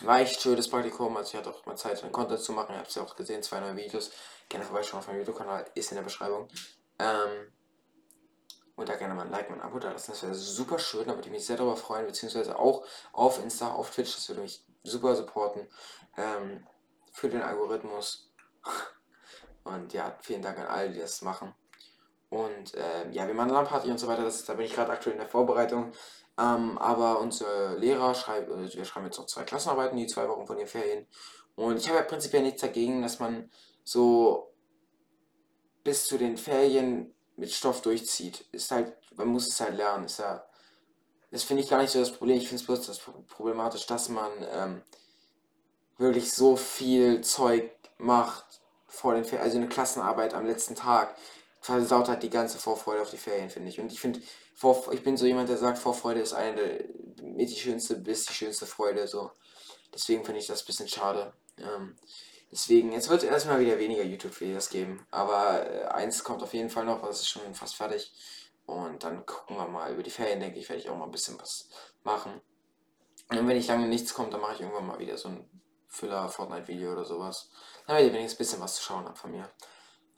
war 0.01 0.20
echt 0.20 0.40
schönes 0.40 0.68
Praktikum. 0.68 1.16
Also 1.16 1.31
ich 1.31 1.37
hatte 1.37 1.51
auch 1.51 1.66
mal 1.66 1.77
Zeit, 1.77 2.03
einen 2.03 2.12
Content 2.12 2.40
zu 2.40 2.53
machen. 2.53 2.75
Ihr 2.75 2.79
habt 2.79 2.88
es 2.88 2.94
ja 2.94 3.03
auch 3.03 3.14
gesehen, 3.14 3.42
zwei 3.42 3.61
neue 3.61 3.77
Videos. 3.77 4.11
Gerne 4.48 4.64
vorbeischauen 4.64 5.01
auf 5.01 5.09
meinem 5.09 5.18
YouTube-Kanal. 5.18 5.66
Ist 5.75 5.90
in 5.92 5.96
der 5.96 6.03
Beschreibung. 6.03 6.48
Ähm, 6.98 7.53
und 8.77 8.88
da 8.88 8.96
gerne 8.96 9.14
mal 9.14 9.27
ein 9.27 9.31
Like 9.31 9.51
und 9.51 9.57
ein 9.57 9.61
Abo 9.61 9.79
da 9.79 9.92
lassen. 9.92 10.12
Das 10.12 10.22
wäre 10.22 10.35
super 10.35 10.79
schön. 10.79 11.07
Da 11.07 11.14
würde 11.14 11.29
ich 11.29 11.33
mich 11.33 11.44
sehr 11.44 11.59
darüber 11.59 11.77
freuen. 11.77 12.07
Beziehungsweise 12.07 12.59
auch 12.59 12.87
auf 13.12 13.42
Insta, 13.42 13.72
auf 13.72 13.90
Twitch. 13.90 14.14
Das 14.14 14.27
würde 14.31 14.40
mich 14.40 14.64
super 14.85 15.14
supporten. 15.14 15.68
Ähm, 16.16 16.66
für 17.12 17.29
den 17.29 17.42
Algorithmus. 17.42 18.33
Und 19.64 19.92
ja, 19.92 20.16
vielen 20.22 20.40
Dank 20.42 20.59
an 20.59 20.66
alle, 20.66 20.90
die 20.90 20.98
das 20.98 21.20
machen. 21.20 21.55
Und 22.33 22.75
äh, 22.75 23.11
ja, 23.11 23.27
wir 23.27 23.35
machen 23.35 23.51
LAN-Party 23.51 23.90
und 23.90 23.99
so 24.01 24.07
weiter, 24.07 24.25
das, 24.25 24.47
da 24.47 24.55
bin 24.55 24.64
ich 24.64 24.73
gerade 24.73 24.90
aktuell 24.90 25.12
in 25.12 25.21
der 25.21 25.29
Vorbereitung. 25.29 25.92
Ähm, 26.38 26.79
aber 26.79 27.21
unsere 27.21 27.77
Lehrer 27.77 28.14
schreiben, 28.14 28.51
also 28.51 28.75
wir 28.75 28.87
schreiben 28.87 29.05
jetzt 29.05 29.18
noch 29.18 29.27
zwei 29.27 29.42
Klassenarbeiten, 29.42 29.99
die 29.99 30.07
zwei 30.07 30.27
Wochen 30.31 30.47
von 30.47 30.57
den 30.57 30.66
Ferien. 30.66 31.07
Und 31.57 31.77
ich 31.77 31.88
habe 31.88 31.99
ja 31.99 32.05
prinzipiell 32.05 32.42
nichts 32.42 32.62
dagegen, 32.62 33.03
dass 33.03 33.18
man 33.18 33.51
so 33.85 34.51
bis 35.85 36.07
zu 36.07 36.16
den 36.16 36.38
Ferien 36.38 37.14
mit 37.37 37.53
Stoff 37.53 37.83
durchzieht. 37.83 38.47
Ist 38.51 38.71
halt, 38.71 38.97
man 39.14 39.29
muss 39.29 39.49
es 39.49 39.61
halt 39.61 39.77
lernen. 39.77 40.07
Ist 40.07 40.18
ja, 40.18 40.42
das 41.31 41.42
finde 41.42 41.62
ich 41.62 41.68
gar 41.68 41.83
nicht 41.83 41.90
so 41.90 41.99
das 41.99 42.12
Problem. 42.12 42.38
Ich 42.38 42.49
finde 42.49 42.62
es 42.62 42.66
bloß 42.66 42.87
das 42.87 42.99
problematisch, 43.29 43.85
dass 43.85 44.09
man 44.09 44.31
ähm, 44.55 44.83
wirklich 45.99 46.33
so 46.33 46.57
viel 46.57 47.21
Zeug 47.21 47.71
macht 47.99 48.62
vor 48.87 49.12
den 49.12 49.25
Ferien, 49.27 49.45
also 49.45 49.59
eine 49.59 49.68
Klassenarbeit 49.68 50.33
am 50.33 50.47
letzten 50.47 50.77
Tag 50.77 51.14
versaut 51.62 52.09
halt 52.09 52.22
die 52.22 52.31
ganze 52.31 52.59
Vorfreude 52.59 53.01
auf 53.03 53.11
die 53.11 53.16
Ferien, 53.16 53.48
finde 53.48 53.68
ich. 53.68 53.81
Und 53.81 53.90
ich 53.92 54.01
finde, 54.01 54.20
ich 54.20 55.03
bin 55.03 55.16
so 55.16 55.25
jemand, 55.25 55.48
der 55.48 55.57
sagt, 55.57 55.79
Vorfreude 55.79 56.20
ist 56.20 56.35
eine 56.35 56.85
mit 57.22 57.51
die 57.51 57.57
schönste, 57.57 57.96
bis 57.96 58.27
die 58.27 58.35
schönste 58.35 58.66
Freude, 58.66 59.07
so. 59.07 59.31
Deswegen 59.94 60.25
finde 60.25 60.40
ich 60.40 60.46
das 60.46 60.62
ein 60.62 60.66
bisschen 60.66 60.88
schade. 60.88 61.33
Ähm, 61.59 61.96
deswegen, 62.51 62.92
jetzt 62.92 63.09
wird 63.09 63.22
erstmal 63.22 63.61
wieder 63.61 63.79
weniger 63.79 64.03
YouTube-Videos 64.03 64.70
geben. 64.70 65.07
Aber 65.11 65.64
äh, 65.70 65.85
eins 65.85 66.25
kommt 66.25 66.42
auf 66.42 66.53
jeden 66.53 66.70
Fall 66.70 66.85
noch, 66.85 67.03
das 67.03 67.20
ist 67.20 67.29
schon 67.29 67.55
fast 67.55 67.77
fertig. 67.77 68.12
Und 68.66 69.05
dann 69.05 69.25
gucken 69.25 69.57
wir 69.57 69.68
mal. 69.68 69.92
Über 69.92 70.03
die 70.03 70.11
Ferien, 70.11 70.40
denke 70.40 70.59
ich, 70.59 70.68
werde 70.68 70.83
ich 70.83 70.88
auch 70.88 70.96
mal 70.96 71.05
ein 71.05 71.11
bisschen 71.11 71.40
was 71.40 71.68
machen. 72.03 72.40
Und 73.29 73.46
wenn 73.46 73.57
ich 73.57 73.68
lange 73.68 73.87
nichts 73.87 74.14
kommt, 74.14 74.33
dann 74.33 74.40
mache 74.40 74.55
ich 74.55 74.61
irgendwann 74.61 74.87
mal 74.87 74.98
wieder 74.98 75.16
so 75.16 75.29
ein 75.29 75.48
Füller-Fortnite-Video 75.88 76.92
oder 76.92 77.05
sowas. 77.05 77.51
Dann 77.87 77.96
werde 77.96 78.09
ich 78.09 78.14
wenigstens 78.14 78.37
ein 78.37 78.44
bisschen 78.44 78.61
was 78.61 78.75
zu 78.77 78.83
schauen 78.83 79.05
haben 79.05 79.16
von 79.16 79.31
mir. 79.31 79.48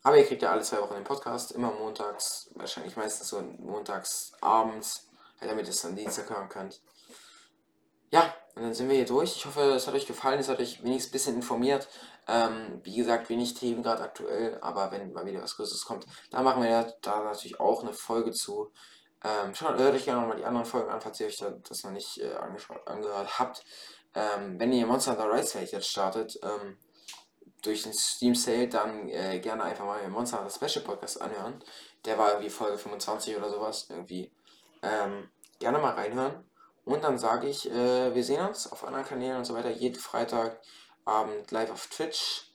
Aber 0.04 0.18
ihr 0.18 0.26
kriegt 0.26 0.42
ja 0.42 0.52
alle 0.52 0.62
zwei 0.62 0.80
Wochen 0.80 0.94
den 0.94 1.02
Podcast, 1.02 1.52
immer 1.52 1.72
montags, 1.72 2.50
wahrscheinlich 2.54 2.94
meistens 2.96 3.28
so 3.28 3.40
montags 3.40 4.32
abends, 4.42 5.08
halt 5.40 5.50
damit 5.50 5.64
ihr 5.64 5.70
es 5.70 5.80
dann 5.80 5.96
Dienstag 5.96 6.28
hören 6.28 6.48
könnt. 6.48 6.80
Ja, 8.10 8.34
und 8.54 8.62
dann 8.62 8.74
sind 8.74 8.88
wir 8.88 8.96
hier 8.96 9.06
durch. 9.06 9.34
Ich 9.34 9.46
hoffe, 9.46 9.62
es 9.72 9.86
hat 9.86 9.94
euch 9.94 10.06
gefallen, 10.06 10.38
es 10.38 10.48
hat 10.48 10.60
euch 10.60 10.84
wenigstens 10.84 11.10
ein 11.10 11.12
bisschen 11.12 11.36
informiert. 11.36 11.88
Ähm, 12.28 12.80
wie 12.84 12.96
gesagt, 12.96 13.30
wenig 13.30 13.54
Themen 13.54 13.82
gerade 13.82 14.02
aktuell, 14.02 14.58
aber 14.60 14.92
wenn 14.92 15.12
mal 15.12 15.26
wieder 15.26 15.42
was 15.42 15.56
Größeres 15.56 15.84
kommt, 15.84 16.06
da 16.30 16.42
machen 16.42 16.62
wir 16.62 16.94
da 17.00 17.24
natürlich 17.24 17.58
auch 17.58 17.82
eine 17.82 17.94
Folge 17.94 18.32
zu. 18.32 18.72
Ähm, 19.24 19.54
schaut, 19.54 19.78
hört 19.78 19.94
euch 19.94 20.04
gerne 20.04 20.20
nochmal 20.20 20.36
die 20.36 20.44
anderen 20.44 20.66
Folgen 20.66 20.90
an, 20.90 21.00
falls 21.00 21.18
ihr 21.18 21.26
euch 21.26 21.42
das 21.66 21.82
noch 21.82 21.92
nicht 21.92 22.20
äh, 22.20 22.34
angehört 22.84 23.38
habt. 23.38 23.64
Ähm, 24.14 24.60
wenn 24.60 24.70
ihr 24.70 24.86
Monster 24.86 25.12
Hunter 25.12 25.32
Rise 25.32 25.60
jetzt 25.60 25.88
startet, 25.88 26.38
ähm, 26.42 26.76
durch 27.66 27.82
den 27.82 27.92
Steam 27.92 28.34
Sale, 28.34 28.68
dann 28.68 29.08
äh, 29.08 29.38
gerne 29.40 29.64
einfach 29.64 29.84
mal 29.84 30.00
den 30.00 30.10
Monster 30.10 30.38
Hunter 30.38 30.50
Special 30.50 30.84
Podcast 30.84 31.20
anhören. 31.20 31.62
Der 32.04 32.18
war 32.18 32.30
irgendwie 32.30 32.50
Folge 32.50 32.78
25 32.78 33.36
oder 33.36 33.50
sowas, 33.50 33.86
irgendwie. 33.90 34.30
Ähm, 34.82 35.28
gerne 35.58 35.78
mal 35.78 35.94
reinhören. 35.94 36.44
Und 36.84 37.02
dann 37.02 37.18
sage 37.18 37.48
ich, 37.48 37.70
äh, 37.70 38.14
wir 38.14 38.24
sehen 38.24 38.46
uns 38.46 38.70
auf 38.70 38.84
anderen 38.84 39.06
Kanälen 39.06 39.38
und 39.38 39.44
so 39.44 39.54
weiter, 39.54 39.70
jeden 39.70 39.98
Freitagabend 39.98 41.50
live 41.50 41.70
auf 41.70 41.86
Twitch. 41.86 42.52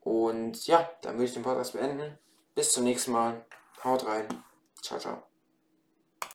Und 0.00 0.66
ja, 0.66 0.88
dann 1.02 1.14
würde 1.14 1.24
ich 1.24 1.34
den 1.34 1.42
Podcast 1.42 1.72
beenden. 1.72 2.18
Bis 2.54 2.72
zum 2.72 2.84
nächsten 2.84 3.10
Mal. 3.10 3.44
Haut 3.82 4.06
rein. 4.06 4.28
Ciao, 4.80 5.00
ciao. 5.00 5.25